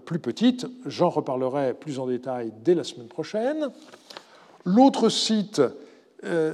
[0.05, 0.65] plus petites.
[0.85, 3.69] J'en reparlerai plus en détail dès la semaine prochaine.
[4.63, 5.61] L'autre site,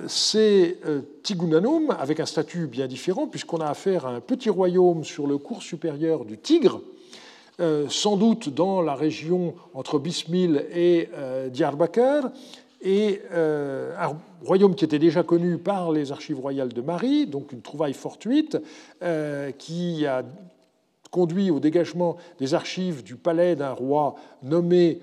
[0.07, 0.77] c'est
[1.23, 5.37] Tigunanum, avec un statut bien différent, puisqu'on a affaire à un petit royaume sur le
[5.37, 6.90] cours supérieur du Tigre, euh,
[7.89, 12.31] sans doute dans la région entre Bismil et euh, Diyarbakir,
[12.81, 17.51] et euh, un royaume qui était déjà connu par les archives royales de Marie, donc
[17.51, 18.57] une trouvaille fortuite,
[19.59, 20.23] qui a
[21.11, 24.99] conduit au dégagement des archives du palais d'un roi nommé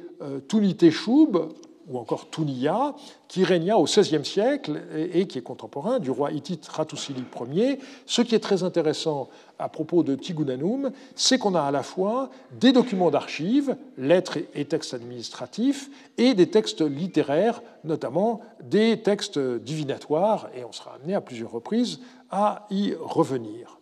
[0.48, 1.50] Tuniteshoub,
[1.90, 2.94] ou encore Tounia,
[3.28, 4.82] qui régna au XVIe siècle
[5.12, 7.78] et qui est contemporain du roi hittite Ratusili Ier.
[8.06, 9.28] Ce qui est très intéressant
[9.58, 12.30] à propos de Tigunanum, c'est qu'on a à la fois
[12.60, 20.48] des documents d'archives, lettres et textes administratifs, et des textes littéraires, notamment des textes divinatoires,
[20.56, 23.77] et on sera amené à plusieurs reprises à y revenir.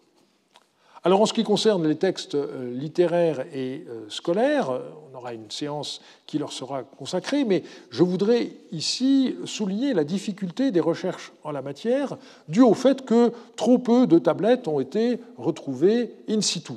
[1.06, 4.80] Alors en ce qui concerne les textes euh, littéraires et euh, scolaires, euh,
[5.12, 10.72] on aura une séance qui leur sera consacrée, mais je voudrais ici souligner la difficulté
[10.72, 12.16] des recherches en la matière,
[12.48, 16.72] due au fait que trop peu de tablettes ont été retrouvées in situ.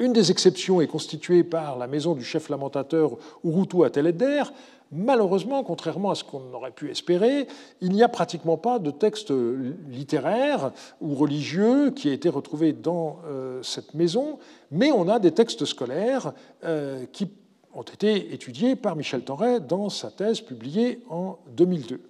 [0.00, 3.12] Une des exceptions est constituée par la maison du chef lamentateur
[3.44, 3.90] Urutu à
[4.92, 7.46] Malheureusement, contrairement à ce qu'on aurait pu espérer,
[7.80, 9.32] il n'y a pratiquement pas de texte
[9.88, 14.38] littéraire ou religieux qui a été retrouvé dans euh, cette maison,
[14.72, 16.32] mais on a des textes scolaires
[16.64, 17.30] euh, qui
[17.72, 22.00] ont été étudiés par Michel Torret dans sa thèse publiée en 2002.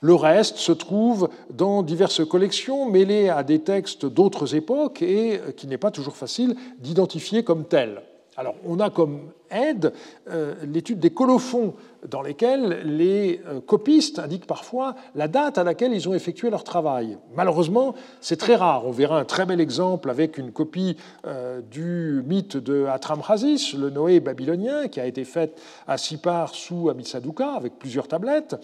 [0.00, 5.66] Le reste se trouve dans diverses collections mêlées à des textes d'autres époques et qui
[5.66, 8.02] n'est pas toujours facile d'identifier comme tels.
[8.36, 9.92] Alors, on a comme aide
[10.30, 11.74] euh, l'étude des colophons,
[12.08, 16.64] dans lesquels les euh, copistes indiquent parfois la date à laquelle ils ont effectué leur
[16.64, 17.18] travail.
[17.36, 18.86] Malheureusement, c'est très rare.
[18.86, 23.90] On verra un très bel exemple avec une copie euh, du mythe de Hatramrasis, le
[23.90, 28.56] Noé babylonien, qui a été faite à Sipar sous Amisaduka, avec plusieurs tablettes.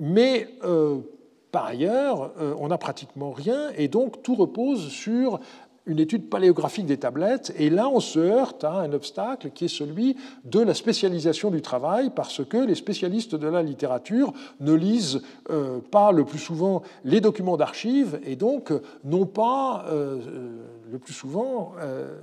[0.00, 0.48] Mais
[1.50, 5.40] par ailleurs, on n'a pratiquement rien, et donc tout repose sur
[5.88, 9.68] une étude paléographique des tablettes, et là on se heurte à un obstacle qui est
[9.68, 15.22] celui de la spécialisation du travail, parce que les spécialistes de la littérature ne lisent
[15.50, 18.72] euh, pas le plus souvent les documents d'archives, et donc
[19.04, 20.20] n'ont pas euh,
[20.90, 22.18] le plus souvent euh,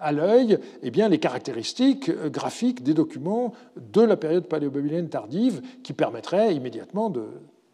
[0.00, 5.92] à l'œil eh bien, les caractéristiques graphiques des documents de la période paléo-babylonienne tardive qui
[5.92, 7.24] permettraient immédiatement de,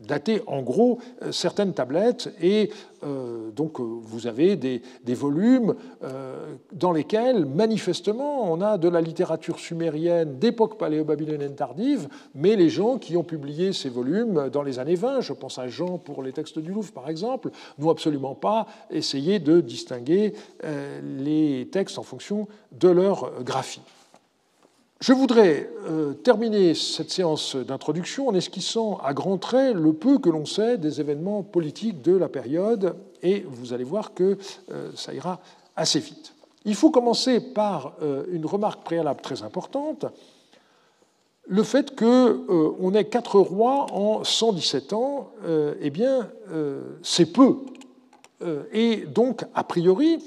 [0.00, 2.70] dater en gros euh, certaines tablettes et
[3.04, 4.80] euh, donc euh, vous avez des,
[5.14, 5.74] volumes
[6.72, 12.98] dans lesquels manifestement on a de la littérature sumérienne d'époque paléo-babylonienne tardive, mais les gens
[12.98, 16.32] qui ont publié ces volumes dans les années 20, je pense à Jean pour les
[16.32, 20.34] textes du Louvre par exemple, n'ont absolument pas essayé de distinguer
[21.02, 23.82] les textes en fonction de leur graphie.
[25.00, 30.28] Je voudrais euh, terminer cette séance d'introduction en esquissant à grands traits le peu que
[30.28, 34.36] l'on sait des événements politiques de la période, et vous allez voir que
[34.72, 35.38] euh, ça ira
[35.76, 36.34] assez vite.
[36.64, 40.06] Il faut commencer par euh, une remarque préalable très importante,
[41.46, 45.30] le fait qu'on ait quatre rois en 117 ans,
[45.80, 46.28] eh bien,
[47.02, 47.56] c'est peu.
[48.70, 50.18] et donc, a priori,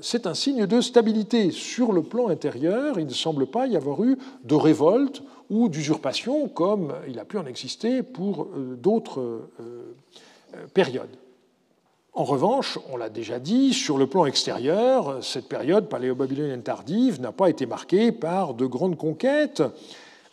[0.00, 1.50] c'est un signe de stabilité.
[1.50, 6.48] Sur le plan intérieur, il ne semble pas y avoir eu de révolte ou d'usurpation
[6.48, 9.20] comme il a pu en exister pour euh, d'autres
[9.60, 9.94] euh,
[10.72, 11.16] périodes.
[12.14, 17.32] En revanche, on l'a déjà dit, sur le plan extérieur, cette période paléo-babylonienne tardive n'a
[17.32, 19.62] pas été marquée par de grandes conquêtes.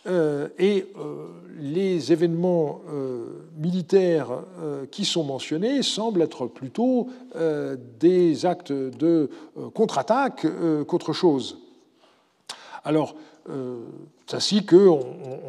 [0.08, 1.28] Euh, et euh,
[1.60, 4.30] les événements euh, militaires
[4.91, 7.07] qui sont mentionnés semblent être plutôt
[7.99, 9.30] des actes de
[9.74, 10.45] contre-attaque
[10.88, 11.60] qu'autre chose.
[12.84, 13.16] Alors,
[14.28, 14.99] c'est ainsi qu'on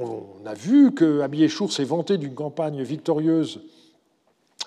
[0.00, 3.60] on a vu que Abiéchour s'est vanté d'une campagne victorieuse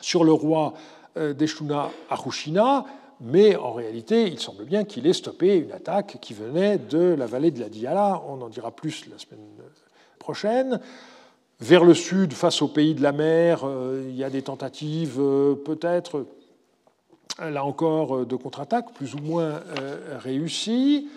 [0.01, 0.73] sur le roi
[1.15, 2.85] d'Eshuna Arushina,
[3.21, 7.25] mais en réalité, il semble bien qu'il ait stoppé une attaque qui venait de la
[7.25, 8.21] vallée de la Diala.
[8.27, 9.39] On en dira plus la semaine
[10.19, 10.79] prochaine.
[11.59, 15.17] Vers le sud, face au pays de la mer, euh, il y a des tentatives
[15.19, 16.25] euh, peut-être,
[17.39, 21.07] là encore, de contre-attaque, plus ou moins euh, réussies.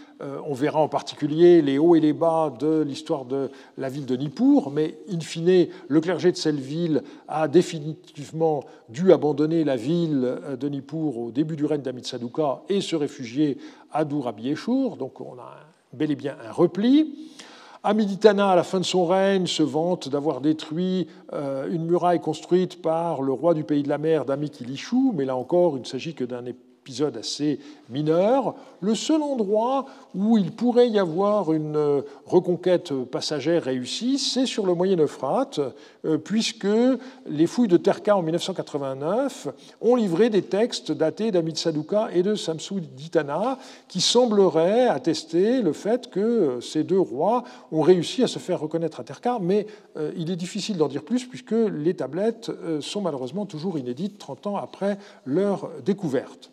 [0.47, 4.16] On verra en particulier les hauts et les bas de l'histoire de la ville de
[4.16, 10.39] Nippur, mais in fine, le clergé de cette ville a définitivement dû abandonner la ville
[10.59, 13.59] de Nippur au début du règne d'Amitsaduka et se réfugier
[13.93, 14.97] à Dourabiéchour.
[14.97, 15.59] Donc on a
[15.93, 17.14] bel et bien un repli.
[17.87, 22.82] Amiditana, à la fin de son règne, se vante d'avoir détruit euh, une muraille construite
[22.82, 24.51] par le roi du pays de la mer, Damit
[25.14, 26.47] mais là encore, il ne s'agit que d'un
[26.87, 27.59] épisode assez
[27.91, 28.55] mineur.
[28.80, 34.66] Le seul endroit où il pourrait y avoir une euh, reconquête passagère réussie, c'est sur
[34.66, 35.59] le Moyen Euphrate,
[36.05, 36.68] euh, puisque
[37.26, 39.49] les fouilles de Terka en 1989
[39.80, 43.59] ont livré des textes datés d'Amid Sadouka et de Samsou Ditana
[43.89, 48.61] qui sembleraient attester le fait que euh, ces deux rois ont réussi à se faire
[48.61, 49.66] reconnaître à Terka, mais
[50.16, 54.57] il est difficile d'en dire plus puisque les tablettes sont malheureusement toujours inédites 30 ans
[54.57, 56.51] après leur découverte.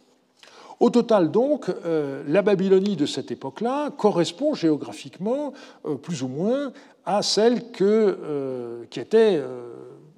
[0.84, 5.54] Au total, donc, euh, la Babylonie de cette époque-là correspond géographiquement
[5.86, 6.74] euh, plus ou moins
[7.06, 7.86] à celle que,
[8.22, 9.42] euh, qui était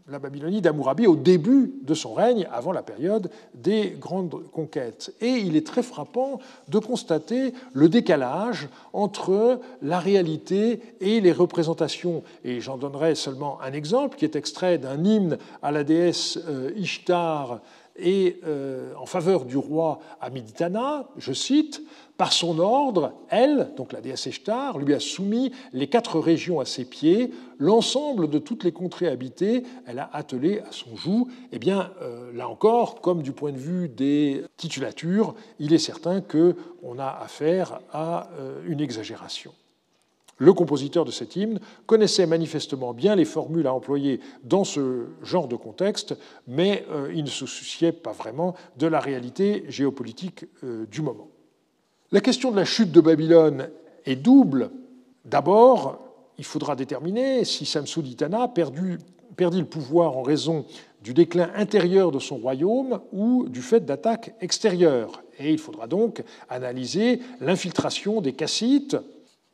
[0.07, 5.13] la Babylonie d'Amourabi au début de son règne, avant la période des grandes conquêtes.
[5.21, 12.23] Et il est très frappant de constater le décalage entre la réalité et les représentations.
[12.43, 16.39] Et j'en donnerai seulement un exemple qui est extrait d'un hymne à la déesse
[16.75, 17.59] Ishtar
[17.97, 21.81] et euh, en faveur du roi Amiditana, je cite,
[22.17, 26.65] par son ordre, elle, donc la déesse Eshtar, lui a soumis les quatre régions à
[26.65, 31.27] ses pieds, l'ensemble de toutes les contrées habitées, elle a attelé à son joug.
[31.51, 36.21] Eh bien, euh, là encore, comme du point de vue des titulatures, il est certain
[36.21, 39.53] qu'on a affaire à euh, une exagération.
[40.37, 45.47] Le compositeur de cet hymne connaissait manifestement bien les formules à employer dans ce genre
[45.47, 46.17] de contexte,
[46.47, 51.29] mais euh, il ne se souciait pas vraiment de la réalité géopolitique euh, du moment.
[52.11, 53.69] La question de la chute de Babylone
[54.05, 54.71] est double.
[55.23, 55.99] D'abord,
[56.37, 60.65] il faudra déterminer si Samsuditana perdit le pouvoir en raison
[61.01, 65.23] du déclin intérieur de son royaume ou du fait d'attaques extérieures.
[65.39, 68.97] Et il faudra donc analyser l'infiltration des Cassites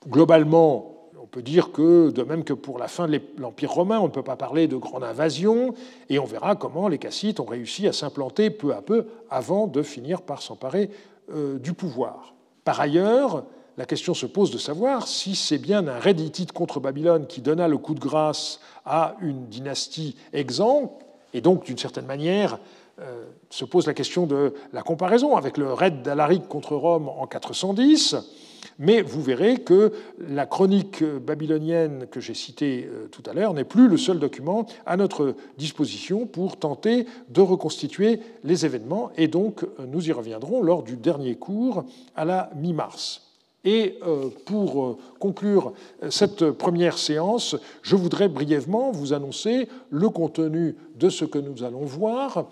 [0.07, 4.05] globalement, on peut dire que, de même que pour la fin de l'Empire romain, on
[4.05, 5.73] ne peut pas parler de grande invasion,
[6.09, 9.81] et on verra comment les Cassites ont réussi à s'implanter peu à peu avant de
[9.81, 10.89] finir par s'emparer
[11.33, 12.33] euh, du pouvoir.
[12.63, 13.45] Par ailleurs,
[13.77, 17.67] la question se pose de savoir si c'est bien un Hittite contre Babylone qui donna
[17.67, 22.59] le coup de grâce à une dynastie exempte, et donc d'une certaine manière
[22.99, 27.25] euh, se pose la question de la comparaison avec le raid d'Alaric contre Rome en
[27.25, 28.17] 410
[28.79, 33.63] mais vous verrez que la chronique babylonienne que j'ai citée euh, tout à l'heure n'est
[33.63, 39.63] plus le seul document à notre disposition pour tenter de reconstituer les événements, et donc
[39.63, 43.27] euh, nous y reviendrons lors du dernier cours à la mi-mars.
[43.63, 45.73] Et euh, pour conclure
[46.09, 51.85] cette première séance, je voudrais brièvement vous annoncer le contenu de ce que nous allons
[51.85, 52.47] voir.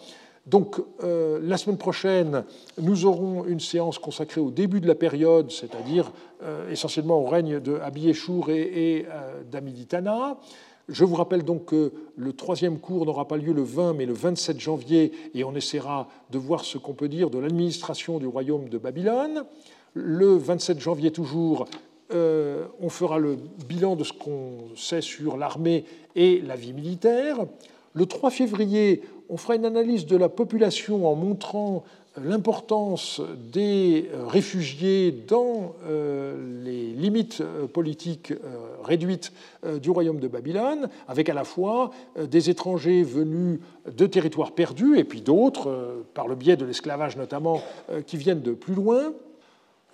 [0.50, 2.44] Donc, euh, la semaine prochaine,
[2.82, 7.60] nous aurons une séance consacrée au début de la période, c'est-à-dire euh, essentiellement au règne
[7.60, 10.38] de Abieshur et, et euh, d'Amiditana.
[10.88, 14.14] Je vous rappelle donc que le troisième cours n'aura pas lieu le 20, mais le
[14.14, 18.70] 27 janvier, et on essaiera de voir ce qu'on peut dire de l'administration du royaume
[18.70, 19.44] de Babylone.
[19.94, 21.66] Le 27 janvier toujours,
[22.12, 23.38] on fera le
[23.68, 25.86] bilan de ce qu'on sait sur l'armée
[26.16, 27.38] et la vie militaire.
[27.94, 31.84] Le 3 février, on fera une analyse de la population en montrant
[32.18, 33.22] euh, l'importance
[33.52, 38.34] des euh, réfugiés dans euh, les limites politiques
[38.84, 39.32] réduites
[39.82, 45.04] du royaume de Babylone, avec à la fois des étrangers venus de territoires perdus et
[45.04, 47.62] puis d'autres, par le biais de l'esclavage notamment,
[48.08, 49.14] qui viennent de plus loin.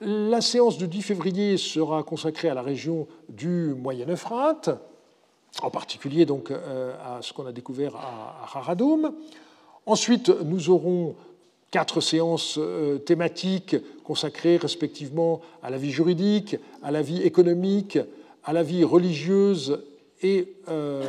[0.01, 4.69] La séance du 10 février sera consacrée à la région du Moyen-Euphrate,
[5.61, 9.13] en particulier donc euh, à ce qu'on a découvert à Haradoum.
[9.85, 11.15] Ensuite, nous aurons
[11.71, 17.99] quatre séances euh, thématiques consacrées respectivement à la vie juridique, à la vie économique,
[18.43, 19.81] à la vie religieuse
[20.21, 21.03] et euh,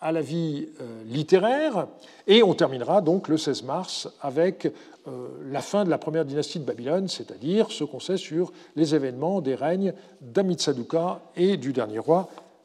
[0.00, 0.66] à la vie
[1.06, 1.86] littéraire.
[2.26, 4.72] Et on terminera donc le 16 mars avec
[5.50, 9.42] la fin de la première dynastie de Babylone, c'est-à-dire ce qu'on sait sur les événements
[9.42, 9.92] des règnes
[10.22, 12.30] d'Amitsaduka et du dernier roi